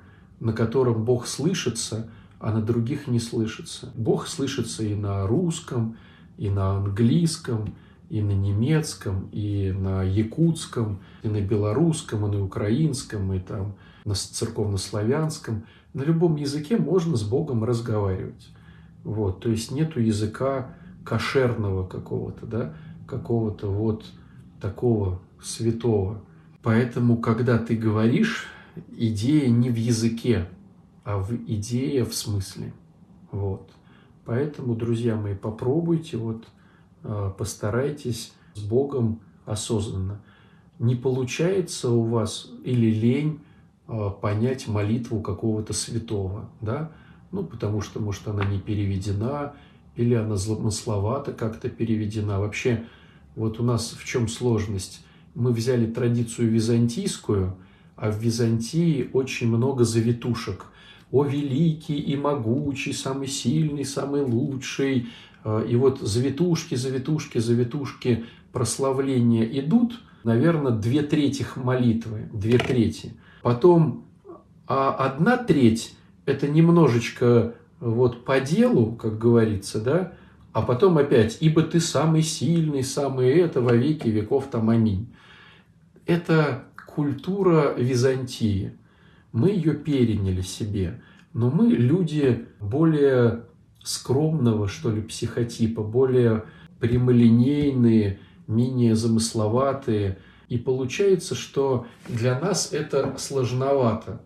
на 0.41 0.53
котором 0.53 1.05
Бог 1.05 1.27
слышится, 1.27 2.11
а 2.39 2.53
на 2.53 2.63
других 2.63 3.07
не 3.09 3.19
слышится. 3.19 3.93
Бог 3.95 4.29
слышится 4.29 4.85
и 4.85 4.95
на 4.95 5.27
русском, 5.27 5.97
и 6.37 6.51
на 6.51 6.77
английском, 6.77 7.75
и 8.09 8.23
на 8.23 8.33
немецком, 8.33 9.29
и 9.33 9.73
на 9.77 10.03
якутском, 10.03 11.01
и 11.23 11.29
на 11.29 11.41
белорусском, 11.41 12.27
и 12.27 12.37
на 12.37 12.45
украинском, 12.45 13.33
и 13.33 13.41
там 13.41 13.75
на 14.05 14.15
церковнославянском. 14.15 15.65
На 15.93 16.03
любом 16.03 16.37
языке 16.37 16.77
можно 16.77 17.17
с 17.17 17.23
Богом 17.23 17.65
разговаривать. 17.65 18.49
Вот, 19.05 19.41
то 19.41 19.51
есть 19.51 19.71
нету 19.71 20.01
языка 20.01 20.75
кошерного 21.05 21.87
какого-то, 21.87 22.47
да, 22.47 22.75
какого-то 23.07 23.69
вот 23.69 24.05
такого 24.61 25.21
святого. 25.43 26.23
Поэтому, 26.63 27.17
когда 27.17 27.59
ты 27.59 27.77
говоришь, 27.77 28.47
идея 28.97 29.49
не 29.49 29.71
в 29.71 29.77
языке, 29.77 30.49
а 31.05 31.19
в 31.19 31.35
идее 31.35 32.05
в 32.05 32.15
смысле. 32.15 32.73
Вот. 33.31 33.71
Поэтому, 34.25 34.75
друзья 34.75 35.17
мои, 35.17 35.35
попробуйте 35.35 36.17
вот 36.17 36.47
Э, 37.05 37.31
постарайтесь 37.37 38.33
с 38.55 38.61
Богом 38.61 39.21
осознанно. 39.47 40.21
Не 40.79 40.95
получается 40.97 41.91
у 41.91 42.03
вас 42.03 42.51
или 42.65 42.91
лень 42.91 43.41
э, 43.87 44.11
понять 44.21 44.69
молитву 44.69 45.21
какого-то 45.21 45.73
святого, 45.73 46.51
да, 46.61 46.93
ну, 47.31 47.45
потому 47.45 47.81
что, 47.81 48.01
может, 48.01 48.27
она 48.27 48.45
не 48.45 48.59
переведена, 48.59 49.55
или 49.97 50.15
она 50.15 50.37
замысловато 50.37 51.33
как-то 51.33 51.69
переведена. 51.69 52.41
Вообще, 52.41 52.85
вот 53.37 53.61
у 53.61 53.63
нас 53.63 53.93
в 53.93 54.05
чем 54.05 54.29
сложность? 54.29 55.05
Мы 55.35 55.53
взяли 55.53 55.91
традицию 55.91 56.51
византийскую, 56.51 57.57
а 57.99 58.11
в 58.11 58.19
Византии 58.19 59.11
очень 59.13 59.49
много 59.49 59.85
завитушек. 59.85 60.67
О 61.11 61.25
великий 61.25 61.99
и 61.99 62.17
могучий, 62.17 62.93
самый 62.93 63.29
сильный, 63.29 63.85
самый 63.85 64.23
лучший, 64.23 65.09
а, 65.45 65.63
и 65.63 65.75
вот 65.77 66.01
завитушки, 66.01 66.75
завитушки, 66.75 67.39
завитушки 67.39 68.25
прославления 68.53 69.45
идут, 69.45 70.01
наверное, 70.25 70.73
две 70.73 71.03
трети 71.03 71.47
молитвы, 71.57 72.29
две 72.33 72.59
трети. 72.59 73.15
Потом 73.43 74.05
а 74.69 74.93
одна 74.93 75.39
треть– 75.39 75.95
это 76.27 76.47
немножечко 76.47 77.55
вот 77.81 78.27
по 78.27 78.39
делу, 78.39 78.93
как 78.93 79.19
говорится, 79.19 79.81
да, 79.81 80.13
а 80.53 80.61
потом 80.61 80.99
опять, 80.99 81.39
ибо 81.41 81.63
ты 81.63 81.81
самый 81.81 82.23
сильный, 82.23 82.85
самый 82.85 83.31
это 83.31 83.63
во 83.63 83.75
веки 83.75 84.09
веков 84.09 84.49
там 84.51 84.69
аминь. 84.69 85.09
Это 86.05 86.65
культура 86.99 87.75
Византии. 87.79 88.77
Мы 89.31 89.51
ее 89.51 89.73
переняли 89.75 90.41
себе, 90.41 91.01
но 91.33 91.49
мы 91.49 91.69
люди 91.69 92.49
более 92.61 93.45
скромного, 93.85 94.67
что 94.67 94.91
ли, 94.91 95.01
психотипа, 95.03 95.85
более 95.85 96.47
прямолинейные, 96.81 98.19
менее 98.49 98.97
замысловатые. 98.97 100.19
И 100.49 100.59
получается, 100.59 101.37
что 101.37 101.87
для 102.09 102.37
нас 102.41 102.73
это 102.73 103.15
сложновато. 103.17 104.21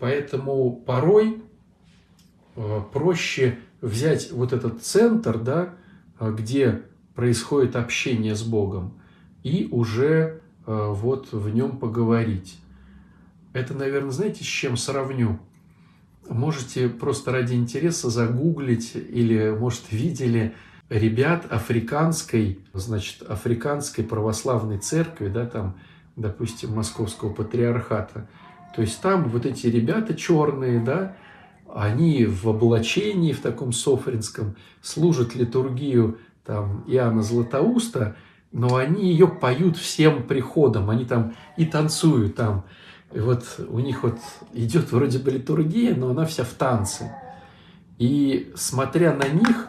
Поэтому 0.00 0.76
порой 0.76 1.42
э, 2.56 2.80
проще 2.90 3.58
взять 3.82 4.32
вот 4.32 4.54
этот 4.54 4.82
центр, 4.82 5.38
да, 5.38 5.74
где 6.18 6.84
происходит 7.14 7.76
общение 7.76 8.34
с 8.34 8.42
Богом, 8.42 8.98
и 9.42 9.68
уже 9.70 10.40
вот 10.66 11.32
в 11.32 11.48
нем 11.48 11.78
поговорить. 11.78 12.58
Это, 13.52 13.74
наверное, 13.74 14.10
знаете, 14.10 14.42
с 14.44 14.46
чем 14.46 14.76
сравню? 14.76 15.38
Можете 16.28 16.88
просто 16.88 17.32
ради 17.32 17.54
интереса 17.54 18.10
загуглить 18.10 18.92
или, 18.94 19.50
может, 19.50 19.92
видели 19.92 20.54
ребят 20.88 21.46
африканской, 21.50 22.60
значит, 22.72 23.22
африканской 23.22 24.04
православной 24.04 24.78
церкви, 24.78 25.28
да, 25.28 25.46
там, 25.46 25.76
допустим, 26.16 26.74
Московского 26.74 27.32
патриархата. 27.32 28.28
То 28.74 28.82
есть 28.82 29.00
там 29.00 29.28
вот 29.28 29.46
эти 29.46 29.66
ребята 29.66 30.14
черные, 30.14 30.80
да, 30.80 31.16
они 31.72 32.24
в 32.26 32.48
облачении, 32.48 33.32
в 33.32 33.40
таком 33.40 33.72
софринском, 33.72 34.56
служат 34.80 35.34
литургию 35.34 36.18
там, 36.44 36.84
Иоанна 36.86 37.22
Златоуста, 37.22 38.16
но 38.54 38.76
они 38.76 39.10
ее 39.10 39.26
поют 39.26 39.76
всем 39.76 40.22
приходом, 40.22 40.88
они 40.88 41.04
там 41.04 41.34
и 41.56 41.66
танцуют 41.66 42.36
там. 42.36 42.64
И 43.12 43.18
вот 43.18 43.44
у 43.68 43.80
них 43.80 44.04
вот 44.04 44.18
идет 44.52 44.92
вроде 44.92 45.18
бы 45.18 45.32
литургия, 45.32 45.94
но 45.96 46.10
она 46.10 46.24
вся 46.24 46.44
в 46.44 46.52
танце. 46.52 47.12
И 47.98 48.52
смотря 48.54 49.12
на 49.12 49.26
них, 49.26 49.68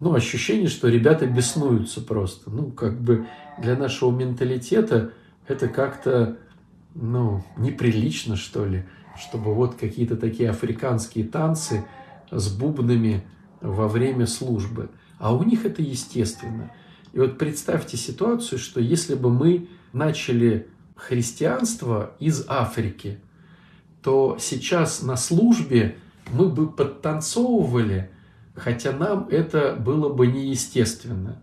ну, 0.00 0.14
ощущение, 0.14 0.68
что 0.68 0.88
ребята 0.88 1.26
беснуются 1.26 2.02
просто. 2.02 2.50
Ну, 2.50 2.70
как 2.70 3.00
бы 3.00 3.26
для 3.56 3.76
нашего 3.76 4.14
менталитета 4.14 5.12
это 5.46 5.66
как-то, 5.66 6.36
ну, 6.94 7.42
неприлично, 7.56 8.36
что 8.36 8.66
ли, 8.66 8.84
чтобы 9.18 9.54
вот 9.54 9.76
какие-то 9.76 10.18
такие 10.18 10.50
африканские 10.50 11.26
танцы 11.26 11.86
с 12.30 12.54
бубнами 12.54 13.24
во 13.62 13.88
время 13.88 14.26
службы. 14.26 14.90
А 15.18 15.34
у 15.34 15.42
них 15.44 15.64
это 15.64 15.80
естественно. 15.80 16.70
И 17.12 17.18
вот 17.18 17.38
представьте 17.38 17.96
ситуацию, 17.96 18.58
что 18.58 18.80
если 18.80 19.14
бы 19.14 19.30
мы 19.30 19.68
начали 19.92 20.68
христианство 20.94 22.14
из 22.18 22.44
Африки, 22.48 23.18
то 24.02 24.36
сейчас 24.40 25.02
на 25.02 25.16
службе 25.16 25.96
мы 26.30 26.48
бы 26.48 26.70
подтанцовывали, 26.70 28.10
хотя 28.54 28.92
нам 28.92 29.28
это 29.30 29.74
было 29.74 30.12
бы 30.12 30.26
неестественно. 30.26 31.42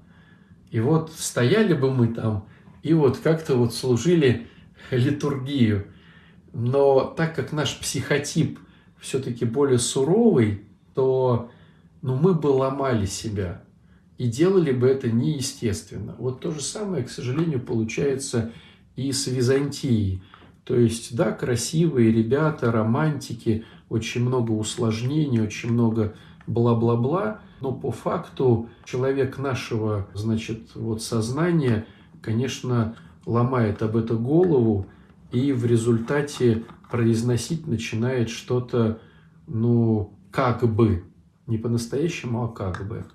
И 0.71 0.79
вот 0.79 1.11
стояли 1.11 1.73
бы 1.73 1.91
мы 1.91 2.07
там 2.07 2.47
и 2.83 2.93
вот 2.93 3.17
как-то 3.17 3.55
вот 3.55 3.73
служили 3.73 4.47
литургию. 4.91 5.87
Но 6.53 7.05
так 7.05 7.35
как 7.35 7.51
наш 7.51 7.79
психотип 7.79 8.59
все-таки 8.99 9.45
более 9.45 9.79
суровый, 9.79 10.65
то 10.93 11.49
ну, 12.01 12.15
мы 12.15 12.33
бы 12.35 12.47
ломали 12.47 13.05
себя 13.05 13.64
и 14.17 14.27
делали 14.27 14.71
бы 14.71 14.87
это 14.87 15.11
неестественно. 15.11 16.15
Вот 16.17 16.39
то 16.39 16.51
же 16.51 16.61
самое, 16.61 17.03
к 17.03 17.09
сожалению, 17.09 17.59
получается 17.59 18.51
и 18.95 19.11
с 19.11 19.27
Византией. 19.27 20.21
То 20.63 20.75
есть, 20.75 21.15
да, 21.15 21.31
красивые 21.31 22.11
ребята, 22.11 22.71
романтики, 22.71 23.65
очень 23.89 24.25
много 24.25 24.51
усложнений, 24.51 25.41
очень 25.41 25.71
много 25.71 26.15
бла-бла-бла, 26.47 27.41
но 27.61 27.71
по 27.71 27.91
факту 27.91 28.69
человек 28.83 29.37
нашего, 29.37 30.07
значит, 30.13 30.75
вот 30.75 31.01
сознания, 31.01 31.85
конечно, 32.21 32.95
ломает 33.25 33.81
об 33.81 33.97
это 33.97 34.15
голову 34.15 34.87
и 35.31 35.51
в 35.51 35.65
результате 35.65 36.63
произносить 36.89 37.67
начинает 37.67 38.29
что-то, 38.29 38.99
ну, 39.47 40.13
как 40.31 40.63
бы, 40.63 41.03
не 41.47 41.57
по-настоящему, 41.57 42.43
а 42.43 42.47
как 42.47 42.87
бы. 42.87 43.05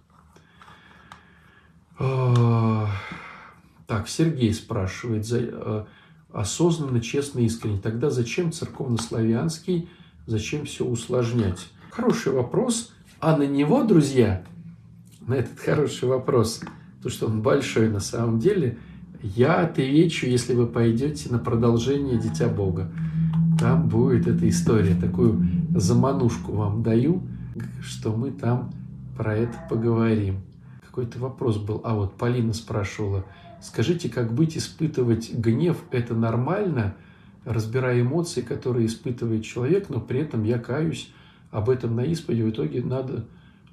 А, 2.03 2.89
так, 3.87 4.09
Сергей 4.09 4.55
спрашивает, 4.55 5.27
э, 5.31 5.85
осознанно, 6.33 7.01
честно, 7.01 7.41
искренне. 7.41 7.79
Тогда 7.79 8.09
зачем 8.09 8.53
церковнославянский, 8.53 9.91
зачем 10.27 10.65
все 10.65 10.87
усложнять? 10.87 11.69
Хороший 11.91 12.33
вопрос. 12.33 12.93
А 13.21 13.37
на 13.37 13.47
него, 13.47 13.85
друзья, 13.85 14.43
на 15.27 15.35
этот 15.35 15.61
хороший 15.61 16.09
вопрос, 16.09 16.63
то, 17.03 17.11
что 17.11 17.27
он 17.27 17.43
большой 17.43 17.91
на 17.91 18.01
самом 18.01 18.39
деле, 18.39 18.79
я 19.23 19.61
отвечу, 19.61 20.27
если 20.27 20.55
вы 20.55 20.67
пойдете 20.67 21.29
на 21.29 21.39
продолжение 21.39 22.19
«Дитя 22.19 22.49
Бога». 22.49 22.91
Там 23.59 23.91
будет 23.91 24.27
эта 24.27 24.49
история. 24.49 24.95
Такую 24.95 25.47
заманушку 25.77 26.53
вам 26.53 26.83
даю, 26.83 27.23
что 27.83 28.17
мы 28.17 28.31
там 28.31 28.73
про 29.19 29.37
это 29.37 29.53
поговорим. 29.69 30.41
Какой-то 30.91 31.21
вопрос 31.21 31.57
был. 31.57 31.81
А 31.85 31.95
вот 31.95 32.17
Полина 32.17 32.53
спрашивала, 32.53 33.25
скажите, 33.63 34.09
как 34.09 34.35
быть 34.35 34.57
испытывать 34.59 35.33
гнев, 35.33 35.79
это 35.93 36.15
нормально? 36.15 36.97
Разбирая 37.45 38.01
эмоции, 38.01 38.41
которые 38.41 38.87
испытывает 38.87 39.45
человек, 39.45 39.89
но 39.89 40.01
при 40.01 40.21
этом 40.21 40.43
я 40.43 40.59
каюсь 40.59 41.13
об 41.53 41.71
этом 41.71 41.95
на 41.95 42.01
исповеди. 42.05 42.43
В 42.43 42.51
итоге 42.51 42.83
надо 42.83 43.27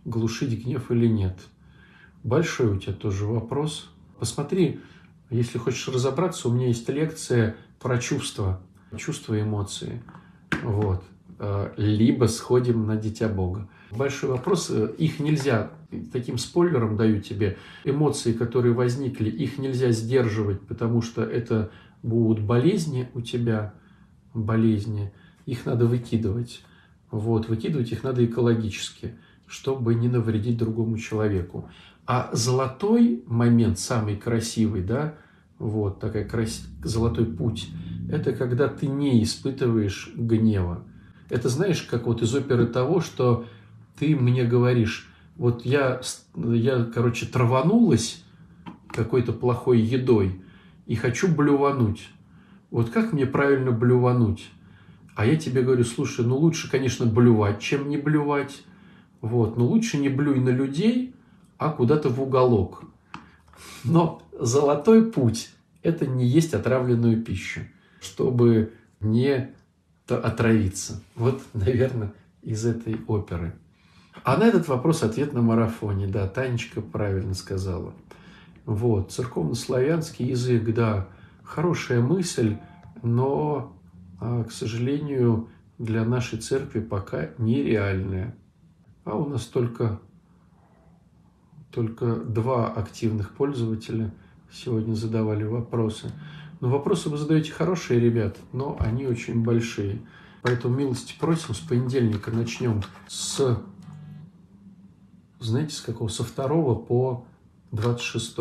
глушить 0.06 0.64
гнев 0.64 0.92
или 0.92 1.08
нет. 1.08 1.40
Большой 2.24 2.68
у 2.68 2.78
тебя 2.78 2.94
тоже 2.94 3.26
вопрос. 3.26 3.90
Посмотри, 4.20 4.80
если 5.32 5.58
хочешь 5.58 5.88
разобраться, 5.88 6.50
у 6.50 6.54
меня 6.54 6.68
есть 6.68 6.88
лекция 6.88 7.56
про 7.80 7.98
чувства, 7.98 8.62
чувства 8.96 9.34
и 9.34 9.42
эмоции. 9.42 10.04
Вот. 10.64 11.04
Э, 11.40 11.74
либо 11.78 12.26
сходим 12.26 12.86
на 12.86 12.96
Дитя 12.96 13.28
Бога. 13.28 13.68
Большой 13.92 14.30
вопрос, 14.30 14.70
их 14.70 15.20
нельзя, 15.20 15.72
таким 16.12 16.38
спойлером 16.38 16.97
даю 16.97 17.21
тебе, 17.21 17.58
эмоции, 17.84 18.34
которые 18.34 18.73
возникли, 18.73 19.30
их 19.30 19.58
нельзя 19.58 19.91
сдерживать, 19.91 20.62
потому 20.62 21.02
что 21.02 21.23
это 21.23 21.71
будут 22.04 22.43
болезни 22.43 23.10
у 23.13 23.21
тебя, 23.21 23.73
болезни, 24.34 25.12
их 25.45 25.65
надо 25.65 25.86
выкидывать. 25.86 26.62
Вот, 27.10 27.47
выкидывать 27.47 27.91
их 27.91 28.04
надо 28.04 28.26
экологически, 28.26 29.15
чтобы 29.45 29.95
не 29.95 30.10
навредить 30.10 30.58
другому 30.58 30.97
человеку. 30.97 31.69
А 32.06 32.30
золотой 32.34 33.23
момент, 33.26 33.80
самый 33.80 34.17
красивый, 34.17 34.82
да, 34.82 35.15
вот 35.58 36.00
такая 36.00 36.26
крас... 36.26 36.67
золотой 36.84 37.26
путь, 37.26 37.69
это 38.10 38.34
когда 38.34 38.67
ты 38.67 38.88
не 38.88 39.23
испытываешь 39.23 40.12
гнева. 40.15 40.84
Это 41.30 41.50
знаешь, 41.50 41.82
как 41.82 42.06
вот 42.06 42.21
из 42.21 42.34
оперы 42.34 42.67
того, 42.67 43.02
что 43.02 43.45
ты 43.97 44.15
мне 44.15 44.43
говоришь, 44.45 45.07
вот 45.38 45.65
я, 45.65 46.02
я 46.36 46.84
короче, 46.86 47.26
траванулась 47.26 48.23
какой-то 48.89 49.34
плохой 49.34 49.80
едой 49.80 50.41
и 50.86 50.95
хочу 50.95 51.28
блювануть. 51.28 52.10
Вот 52.71 52.89
как 52.89 53.13
мне 53.13 53.26
правильно 53.26 53.71
блювануть? 53.71 54.50
А 55.15 55.26
я 55.26 55.36
тебе 55.36 55.62
говорю, 55.62 55.84
слушай, 55.84 56.26
ну 56.26 56.38
лучше, 56.38 56.69
конечно, 56.69 57.06
блювать, 57.06 57.60
чем 57.60 57.89
не 57.89 57.97
блювать. 57.97 58.63
Вот, 59.21 59.58
но 59.58 59.65
лучше 59.65 59.97
не 59.97 60.10
блюй 60.10 60.39
на 60.39 60.50
людей, 60.50 61.15
а 61.58 61.71
куда-то 61.71 62.10
в 62.10 62.21
уголок. 62.21 62.84
Но 63.84 64.21
золотой 64.39 65.12
путь– 65.12 65.50
это 65.82 66.06
не 66.06 66.26
есть 66.26 66.54
отравленную 66.54 67.23
пищу, 67.23 67.62
чтобы 68.00 68.73
не 69.00 69.50
отравиться. 70.08 71.02
Вот, 71.15 71.41
наверное, 71.54 72.13
из 72.43 72.65
этой 72.65 72.97
оперы. 73.08 73.54
А 74.24 74.38
на 74.38 74.44
этот 74.44 74.68
вопрос 74.68 75.04
ответ 75.04 75.34
на 75.34 75.42
марафоне. 75.42 76.08
Да, 76.08 76.28
Танечка 76.28 76.82
правильно 76.82 77.34
сказала. 77.34 77.94
Вот, 78.66 79.12
церковно-славянский 79.12 80.28
язык, 80.28 80.74
да, 80.74 81.08
хорошая 81.44 82.02
мысль, 82.02 82.58
но, 83.02 83.74
а, 84.20 84.44
к 84.44 84.52
сожалению, 84.52 85.50
для 85.78 86.04
нашей 86.04 86.40
церкви 86.40 86.82
пока 86.82 87.30
нереальная. 87.38 88.36
А 89.06 89.16
у 89.16 89.30
нас 89.30 89.46
только 89.46 90.00
только 91.78 92.16
два 92.16 92.74
активных 92.74 93.34
пользователя 93.34 94.12
сегодня 94.52 94.96
задавали 94.96 95.44
вопросы. 95.44 96.12
Но 96.60 96.70
вопросы 96.70 97.10
вы 97.10 97.18
задаете 97.18 97.52
хорошие, 97.52 98.00
ребят, 98.00 98.38
но 98.52 98.78
они 98.80 99.06
очень 99.06 99.44
большие. 99.44 100.02
Поэтому 100.42 100.76
милости 100.76 101.14
просим, 101.20 101.54
с 101.54 101.60
понедельника 101.60 102.32
начнем 102.32 102.82
с, 103.08 103.60
знаете, 105.39 105.76
с 105.76 105.82
какого? 105.82 106.08
Со 106.10 106.23
второго 106.23 106.76
по 106.76 107.26
26 107.71 108.38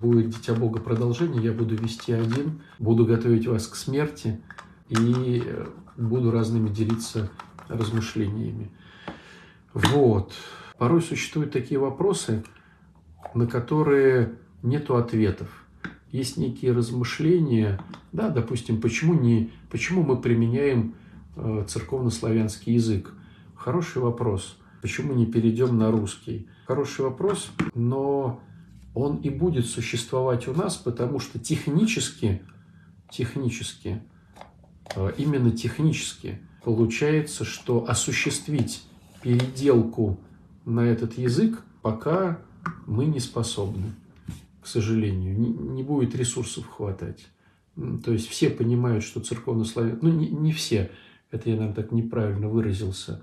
будет 0.00 0.30
Дитя 0.30 0.54
Бога 0.54 0.80
продолжение, 0.80 1.42
я 1.42 1.52
буду 1.52 1.76
вести 1.76 2.12
один, 2.12 2.62
буду 2.78 3.06
готовить 3.06 3.46
вас 3.46 3.66
к 3.66 3.76
смерти 3.76 4.40
и 4.88 5.42
буду 5.96 6.30
разными 6.30 6.68
делиться 6.68 7.30
размышлениями. 7.68 8.70
Вот. 9.72 10.32
Порой 10.78 11.02
существуют 11.02 11.52
такие 11.52 11.78
вопросы, 11.78 12.44
на 13.34 13.46
которые 13.46 14.34
нету 14.62 14.96
ответов. 14.96 15.48
Есть 16.10 16.36
некие 16.36 16.72
размышления, 16.72 17.80
да, 18.12 18.28
допустим, 18.28 18.80
почему, 18.80 19.14
не, 19.14 19.50
почему 19.70 20.02
мы 20.02 20.20
применяем 20.20 20.94
э, 21.36 21.64
церковно-славянский 21.66 22.74
язык? 22.74 23.12
Хороший 23.54 24.02
вопрос. 24.02 24.58
Почему 24.82 25.14
не 25.14 25.26
перейдем 25.26 25.78
на 25.78 25.92
русский? 25.92 26.48
Хороший 26.66 27.04
вопрос, 27.04 27.52
но 27.74 28.40
он 28.94 29.18
и 29.18 29.30
будет 29.30 29.66
существовать 29.66 30.48
у 30.48 30.52
нас, 30.52 30.76
потому 30.76 31.20
что 31.20 31.38
технически, 31.38 32.42
технически, 33.08 34.02
э, 34.96 35.12
именно 35.16 35.52
технически 35.52 36.40
получается, 36.64 37.44
что 37.44 37.88
осуществить 37.88 38.82
переделку 39.22 40.18
на 40.64 40.80
этот 40.80 41.16
язык 41.16 41.62
пока 41.80 42.40
мы 42.86 43.04
не 43.04 43.20
способны, 43.20 43.92
к 44.60 44.66
сожалению. 44.66 45.38
Не, 45.38 45.84
будет 45.84 46.16
ресурсов 46.16 46.66
хватать. 46.66 47.28
То 48.04 48.12
есть 48.12 48.28
все 48.28 48.50
понимают, 48.50 49.04
что 49.04 49.20
церковнославян... 49.20 50.00
Ну, 50.02 50.10
не, 50.10 50.28
не 50.28 50.52
все, 50.52 50.90
это 51.30 51.48
я, 51.50 51.56
наверное, 51.56 51.76
так 51.76 51.92
неправильно 51.92 52.48
выразился. 52.48 53.22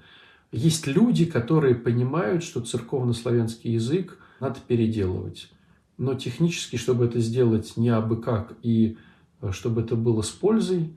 Есть 0.51 0.87
люди, 0.87 1.25
которые 1.25 1.75
понимают, 1.75 2.43
что 2.43 2.61
церковнославянский 2.61 3.73
язык 3.73 4.17
надо 4.39 4.59
переделывать. 4.67 5.51
Но 5.97 6.15
технически, 6.15 6.77
чтобы 6.77 7.05
это 7.05 7.19
сделать 7.19 7.77
не 7.77 7.89
абы 7.89 8.17
как, 8.21 8.53
и 8.63 8.97
э, 9.41 9.51
чтобы 9.51 9.81
это 9.81 9.95
было 9.95 10.21
с 10.21 10.29
пользой, 10.29 10.93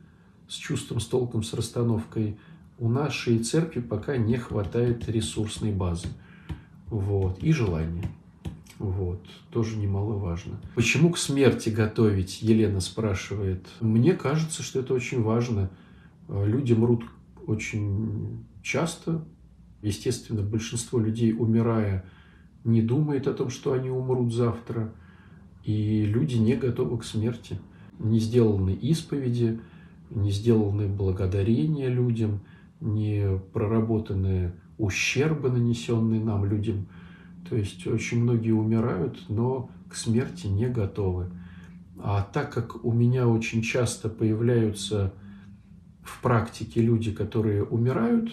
с 0.49 0.55
чувством, 0.55 1.01
с 1.01 1.07
толком, 1.07 1.43
с 1.43 1.53
расстановкой, 1.53 2.39
у 2.79 2.89
нашей 2.89 3.39
церкви 3.41 3.81
пока 3.81 4.17
не 4.17 4.37
хватает 4.37 5.09
ресурсной 5.09 5.73
базы. 5.73 6.09
Вот, 6.87 7.43
и 7.43 7.53
желания. 7.53 8.11
Вот, 8.79 9.25
тоже 9.51 9.77
немаловажно. 9.77 10.61
Почему 10.75 11.11
к 11.11 11.19
смерти 11.19 11.69
готовить, 11.69 12.43
Елена 12.43 12.81
спрашивает. 12.81 13.67
Мне 13.81 14.15
кажется, 14.15 14.63
что 14.63 14.81
это 14.81 14.95
очень 14.95 15.23
важно. 15.23 15.71
Люди 16.29 16.73
мрут 16.73 17.05
очень 17.47 18.45
часто. 18.63 19.25
Естественно, 19.83 20.43
большинство 20.43 20.99
людей, 20.99 21.35
умирая, 21.37 22.05
не 22.65 22.81
думает 22.81 23.27
о 23.27 23.35
том, 23.35 23.51
что 23.51 23.73
они 23.73 23.91
умрут 23.91 24.33
завтра. 24.33 24.93
И 25.65 26.05
люди 26.05 26.37
не 26.37 26.55
готовы 26.55 26.99
к 26.99 27.05
смерти. 27.05 27.59
Не 27.99 28.19
сделаны 28.19 28.71
исповеди, 28.71 29.61
не 30.11 30.31
сделаны 30.31 30.89
благодарения 30.89 31.89
людям, 31.89 32.41
не 32.81 33.39
проработаны 33.53 34.53
ущербы, 34.79 35.51
нанесенные 35.51 36.21
нам 36.21 36.45
людям– 36.45 36.87
то 37.53 37.59
есть 37.59 37.87
очень 37.87 38.23
многие 38.23 38.53
умирают, 38.53 39.25
но 39.29 39.71
к 39.91 39.95
смерти 39.95 40.47
не 40.47 40.69
готовы. 40.69 41.27
А 41.99 42.23
так 42.23 42.51
как 42.51 42.83
у 42.83 42.93
меня 42.93 43.29
очень 43.29 43.61
часто 43.61 44.09
появляются 44.09 45.13
в 46.03 46.23
практике 46.23 46.81
люди, 46.81 47.13
которые 47.13 47.63
умирают, 47.63 48.33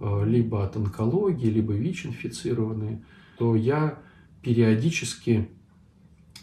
либо 0.00 0.64
от 0.64 0.76
онкологии, 0.76 1.46
либо 1.46 1.72
ВИЧ-инфицированные, 1.72 3.02
то 3.38 3.56
я 3.56 3.98
периодически 4.42 5.48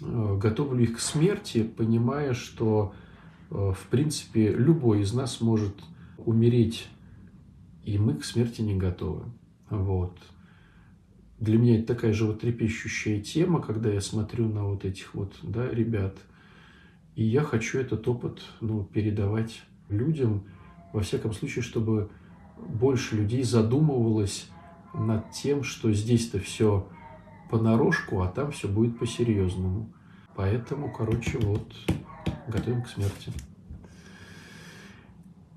э, 0.01 0.37
готовлю 0.37 0.83
их 0.83 0.97
к 0.97 0.99
смерти, 0.99 1.63
понимая, 1.63 2.33
что, 2.33 2.93
э, 3.49 3.55
в 3.55 3.87
принципе, 3.89 4.51
любой 4.51 5.01
из 5.01 5.13
нас 5.13 5.41
может 5.41 5.75
умереть, 6.17 6.87
и 7.83 7.97
мы 7.97 8.15
к 8.15 8.25
смерти 8.25 8.61
не 8.61 8.75
готовы. 8.75 9.25
Вот 9.69 10.17
для 11.43 11.57
меня 11.57 11.77
это 11.77 11.93
такая 11.93 12.13
же 12.13 12.25
вот 12.25 12.41
трепещущая 12.41 13.19
тема, 13.19 13.61
когда 13.61 13.89
я 13.91 14.01
смотрю 14.01 14.47
на 14.47 14.65
вот 14.65 14.85
этих 14.85 15.13
вот 15.13 15.33
да, 15.43 15.69
ребят. 15.69 16.17
И 17.15 17.23
я 17.23 17.41
хочу 17.43 17.79
этот 17.79 18.07
опыт 18.07 18.41
ну, 18.61 18.83
передавать 18.83 19.61
людям, 19.89 20.45
во 20.93 21.01
всяком 21.01 21.33
случае, 21.33 21.63
чтобы 21.63 22.09
больше 22.63 23.15
людей 23.15 23.43
задумывалось 23.43 24.49
над 24.93 25.31
тем, 25.31 25.63
что 25.63 25.91
здесь-то 25.91 26.39
все 26.39 26.87
понарошку, 27.49 28.21
а 28.21 28.27
там 28.27 28.51
все 28.51 28.67
будет 28.67 28.97
по-серьезному. 28.97 29.91
Поэтому, 30.35 30.91
короче, 30.91 31.37
вот, 31.39 31.73
готовим 32.47 32.83
к 32.83 32.89
смерти. 32.89 33.31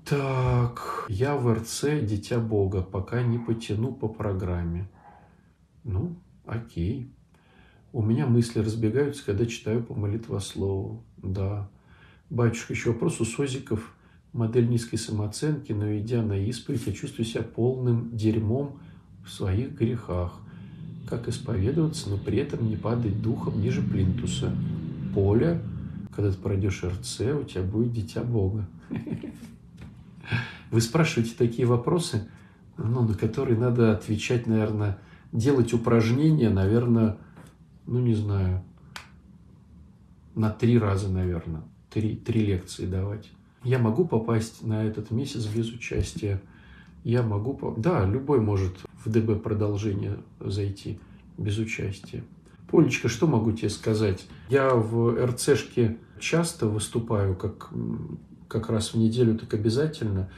Так, 0.05 1.05
я 1.09 1.35
в 1.35 1.53
РЦ 1.53 1.85
«Дитя 2.03 2.39
Бога», 2.39 2.81
пока 2.81 3.21
не 3.23 3.37
потяну 3.37 3.91
по 3.93 4.07
программе. 4.07 4.87
Ну, 5.83 6.15
окей. 6.45 7.11
У 7.91 8.01
меня 8.01 8.25
мысли 8.25 8.59
разбегаются, 8.59 9.25
когда 9.25 9.45
читаю 9.45 9.83
по 9.83 9.95
молитвослову. 9.95 11.03
Да. 11.17 11.69
Батюшка, 12.29 12.73
еще 12.73 12.91
вопрос 12.91 13.19
у 13.19 13.25
Созиков. 13.25 13.93
Модель 14.33 14.69
низкой 14.69 14.97
самооценки, 14.97 15.71
но 15.71 15.97
идя 15.97 16.21
на 16.21 16.37
исповедь, 16.37 16.85
я 16.85 16.93
чувствую 16.93 17.25
себя 17.25 17.43
полным 17.43 18.15
дерьмом 18.15 18.79
в 19.25 19.31
своих 19.31 19.77
грехах. 19.77 20.39
Как 21.09 21.27
исповедоваться, 21.29 22.09
но 22.09 22.17
при 22.17 22.37
этом 22.37 22.67
не 22.67 22.75
падать 22.75 23.21
духом 23.21 23.61
ниже 23.61 23.81
плинтуса. 23.81 24.53
Поля, 25.15 25.61
когда 26.13 26.31
ты 26.31 26.37
пройдешь 26.37 26.83
РЦ, 26.83 27.21
у 27.39 27.43
тебя 27.43 27.63
будет 27.63 27.93
дитя 27.93 28.23
Бога. 28.23 28.67
Вы 30.71 30.81
спрашиваете 30.81 31.33
такие 31.37 31.65
вопросы, 31.65 32.27
ну, 32.77 33.01
на 33.03 33.13
которые 33.13 33.57
надо 33.57 33.93
отвечать, 33.93 34.47
наверное, 34.47 34.97
делать 35.31 35.73
упражнения, 35.73 36.49
наверное, 36.49 37.17
ну 37.85 37.99
не 37.99 38.13
знаю, 38.13 38.63
на 40.35 40.49
три 40.49 40.77
раза, 40.77 41.09
наверное, 41.09 41.63
три, 41.89 42.15
три 42.15 42.45
лекции 42.45 42.85
давать. 42.85 43.29
Я 43.63 43.79
могу 43.79 44.05
попасть 44.05 44.63
на 44.63 44.85
этот 44.85 45.11
месяц 45.11 45.45
без 45.45 45.71
участия. 45.71 46.41
Я 47.03 47.23
могу... 47.23 47.73
Да, 47.77 48.05
любой 48.05 48.39
может 48.39 48.77
в 49.03 49.09
ДБ 49.09 49.41
продолжение 49.41 50.17
зайти 50.39 50.99
без 51.37 51.57
участия. 51.57 52.23
Полечка, 52.69 53.07
что 53.07 53.27
могу 53.27 53.51
тебе 53.51 53.69
сказать? 53.69 54.25
Я 54.49 54.73
в 54.73 55.25
РЦшке 55.25 55.97
часто 56.19 56.67
выступаю, 56.67 57.35
как, 57.35 57.69
как 58.47 58.69
раз 58.69 58.93
в 58.93 58.97
неделю, 58.97 59.37
так 59.37 59.53
обязательно. 59.53 60.29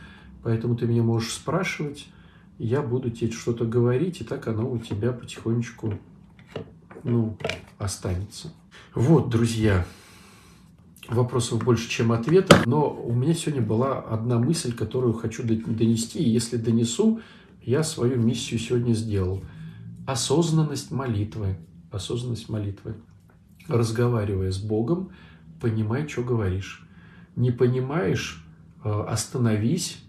Поэтому 0.44 0.76
ты 0.76 0.86
меня 0.86 1.04
можешь 1.04 1.34
спрашивать 1.34 2.08
я 2.60 2.82
буду 2.82 3.10
тебе 3.10 3.32
что-то 3.32 3.66
говорить, 3.66 4.20
и 4.20 4.26
так 4.26 4.48
оно 4.48 4.70
у 4.70 4.78
тебя 4.78 5.14
потихонечку 5.14 5.98
ну, 7.04 7.38
останется. 7.78 8.54
Вот, 8.94 9.30
друзья, 9.30 9.86
вопросов 11.10 11.64
больше, 11.64 11.90
чем 11.90 12.12
ответов, 12.12 12.66
но 12.66 12.92
у 12.92 13.14
меня 13.14 13.34
сегодня 13.34 13.62
была 13.62 14.00
одна 14.00 14.40
мысль, 14.40 14.74
которую 14.74 15.14
хочу 15.14 15.44
донести, 15.44 16.20
и 16.20 16.30
если 16.30 16.58
донесу, 16.58 17.22
я 17.62 17.84
свою 17.84 18.18
миссию 18.18 18.60
сегодня 18.60 18.94
сделал. 18.94 19.44
Осознанность 20.08 20.92
молитвы. 20.92 21.58
Осознанность 21.92 22.50
молитвы. 22.50 22.96
Разговаривая 23.68 24.52
с 24.52 24.60
Богом, 24.60 25.10
понимай, 25.62 26.08
что 26.08 26.24
говоришь. 26.24 26.88
Не 27.36 27.52
понимаешь, 27.52 28.44
э, 28.84 28.90
остановись, 28.90 30.04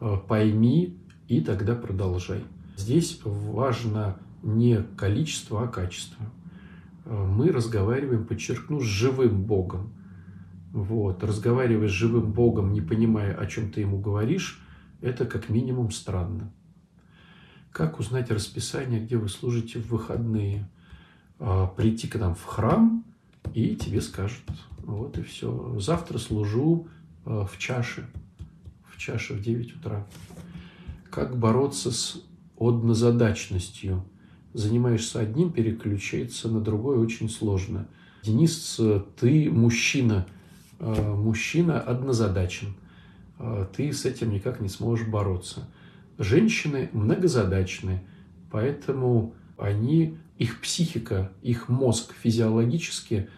э, 0.00 0.16
пойми, 0.28 0.98
и 1.28 1.40
тогда 1.40 1.74
продолжай. 1.74 2.44
Здесь 2.76 3.20
важно 3.24 4.18
не 4.42 4.82
количество, 4.96 5.64
а 5.64 5.68
качество. 5.68 6.26
Э, 7.04 7.26
мы 7.26 7.50
разговариваем, 7.52 8.26
подчеркну, 8.26 8.80
с 8.80 8.84
живым 8.84 9.42
Богом. 9.42 9.92
Вот. 10.72 11.22
Разговаривая 11.24 11.88
с 11.88 11.92
живым 11.92 12.32
Богом, 12.32 12.72
не 12.72 12.80
понимая, 12.80 13.34
о 13.34 13.46
чем 13.46 13.70
ты 13.70 13.80
ему 13.80 13.98
говоришь, 13.98 14.62
это 15.00 15.26
как 15.26 15.48
минимум 15.48 15.90
странно. 15.90 16.52
Как 17.72 17.98
узнать 17.98 18.30
расписание, 18.30 19.00
где 19.00 19.16
вы 19.16 19.28
служите 19.28 19.78
в 19.78 19.88
выходные? 19.88 20.68
А, 21.38 21.66
прийти 21.66 22.06
к 22.08 22.16
нам 22.18 22.34
в 22.34 22.44
храм, 22.44 23.04
и 23.54 23.74
тебе 23.74 24.00
скажут. 24.00 24.44
Вот 24.78 25.18
и 25.18 25.22
все. 25.22 25.76
Завтра 25.78 26.18
служу 26.18 26.88
э, 27.24 27.46
в 27.50 27.58
чаше. 27.58 28.06
В 28.86 28.98
чаше 28.98 29.34
в 29.34 29.42
9 29.42 29.76
утра. 29.76 30.06
Как 31.10 31.38
бороться 31.38 31.90
с 31.90 32.22
однозадачностью? 32.58 34.04
Занимаешься 34.52 35.20
одним, 35.20 35.52
переключиться 35.52 36.48
на 36.48 36.60
другой 36.60 36.98
очень 36.98 37.30
сложно. 37.30 37.88
Денис, 38.22 38.80
ты 39.18 39.50
мужчина. 39.50 40.26
Э, 40.80 41.14
мужчина 41.14 41.80
однозадачен. 41.80 42.74
Э, 43.38 43.66
ты 43.74 43.92
с 43.92 44.04
этим 44.04 44.30
никак 44.30 44.60
не 44.60 44.68
сможешь 44.68 45.06
бороться. 45.06 45.68
Женщины 46.18 46.90
многозадачны, 46.92 48.02
поэтому 48.50 49.34
они, 49.56 50.18
их 50.36 50.60
психика, 50.60 51.30
их 51.42 51.68
мозг 51.68 52.12
физиологически, 52.20 53.28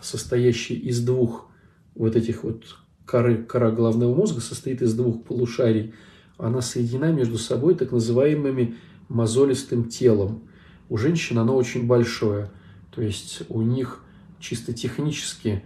состоящий 0.00 0.74
из 0.74 1.04
двух 1.04 1.50
вот 1.94 2.16
этих 2.16 2.42
вот 2.44 2.64
коры, 3.04 3.42
кора 3.42 3.70
головного 3.70 4.14
мозга, 4.14 4.40
состоит 4.40 4.80
из 4.80 4.94
двух 4.94 5.24
полушарий– 5.24 5.92
она 6.42 6.60
соединена 6.60 7.12
между 7.12 7.38
собой 7.38 7.74
так 7.76 7.92
называемыми 7.92 8.76
мозолистым 9.08 9.88
телом. 9.88 10.48
У 10.88 10.96
женщин 10.96 11.38
оно 11.38 11.56
очень 11.56 11.86
большое, 11.86 12.50
то 12.90 13.00
есть 13.00 13.42
у 13.48 13.62
них 13.62 14.04
чисто 14.40 14.72
технически 14.72 15.64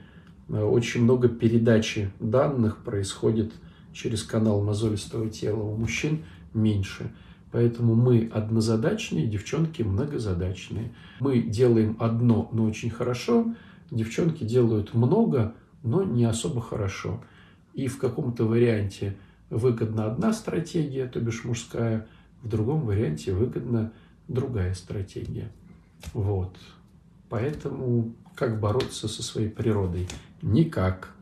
очень 0.48 1.02
много 1.02 1.28
передачи 1.28 2.10
данных 2.20 2.78
происходит 2.78 3.52
через 3.92 4.22
канал 4.22 4.62
мозолистого 4.62 5.28
тела, 5.28 5.62
у 5.62 5.76
мужчин 5.76 6.24
меньше. 6.54 7.12
Поэтому 7.52 7.94
мы 7.94 8.30
однозадачные, 8.32 9.26
девчонки 9.26 9.82
многозадачные. 9.82 10.92
Мы 11.20 11.40
делаем 11.40 11.96
одно, 11.98 12.48
но 12.52 12.64
очень 12.64 12.90
хорошо, 12.90 13.54
девчонки 13.90 14.44
делают 14.44 14.94
много, 14.94 15.54
но 15.82 16.02
не 16.02 16.24
особо 16.24 16.60
хорошо. 16.60 17.24
И 17.72 17.86
в 17.88 17.98
каком-то 17.98 18.44
варианте 18.44 19.16
выгодна 19.48 20.06
одна 20.06 20.32
стратегия, 20.32 21.06
то 21.06 21.20
бишь 21.20 21.44
мужская, 21.44 22.06
в 22.42 22.48
другом 22.48 22.82
варианте 22.82 23.32
выгодна 23.32 23.92
другая 24.28 24.74
стратегия. 24.74 25.50
Вот. 26.12 26.56
Поэтому 27.28 28.14
как 28.34 28.60
бороться 28.60 29.08
со 29.08 29.22
своей 29.22 29.48
природой? 29.48 30.06
Никак. 30.42 31.14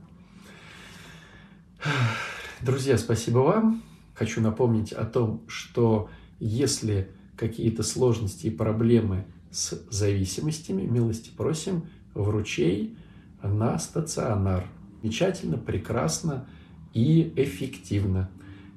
Друзья, 2.61 2.99
спасибо 2.99 3.39
вам. 3.39 3.83
Хочу 4.15 4.41
напомнить 4.41 4.93
о 4.93 5.05
том, 5.05 5.43
что 5.49 6.09
Если 6.41 7.11
какие-то 7.37 7.83
сложности 7.83 8.49
и 8.49 8.51
проблемы 8.51 9.25
с 9.51 9.87
зависимостями, 9.91 10.83
милости 10.83 11.31
просим 11.31 11.85
в 12.13 12.29
ручей 12.29 12.97
на 13.43 13.79
стационар. 13.79 14.67
Замечательно, 15.01 15.59
прекрасно 15.59 16.49
и 16.93 17.33
эффективно. 17.37 18.31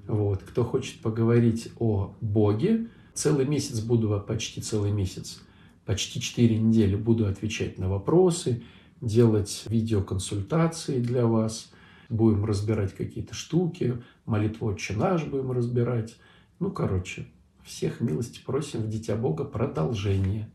Вот. 0.07 0.43
Кто 0.43 0.63
хочет 0.63 1.01
поговорить 1.01 1.69
о 1.79 2.15
Боге, 2.21 2.87
целый 3.13 3.45
месяц 3.45 3.79
буду, 3.79 4.23
почти 4.25 4.61
целый 4.61 4.91
месяц, 4.91 5.41
почти 5.85 6.21
4 6.21 6.57
недели 6.57 6.95
буду 6.95 7.27
отвечать 7.27 7.77
на 7.77 7.89
вопросы, 7.89 8.63
делать 9.01 9.63
видеоконсультации 9.67 10.99
для 10.99 11.25
вас, 11.25 11.71
будем 12.09 12.45
разбирать 12.45 12.95
какие-то 12.95 13.33
штуки, 13.33 14.01
молитву 14.25 14.67
«Отче 14.67 14.95
наш» 14.95 15.23
будем 15.25 15.51
разбирать. 15.51 16.15
Ну, 16.59 16.71
короче, 16.71 17.27
всех 17.63 18.01
милости 18.01 18.41
просим 18.45 18.81
в 18.81 18.89
Дитя 18.89 19.15
Бога 19.15 19.43
продолжение. 19.43 20.49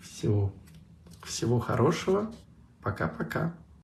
Всего, 0.00 0.52
всего 1.22 1.58
хорошего. 1.58 2.32
Пока-пока. 2.82 3.54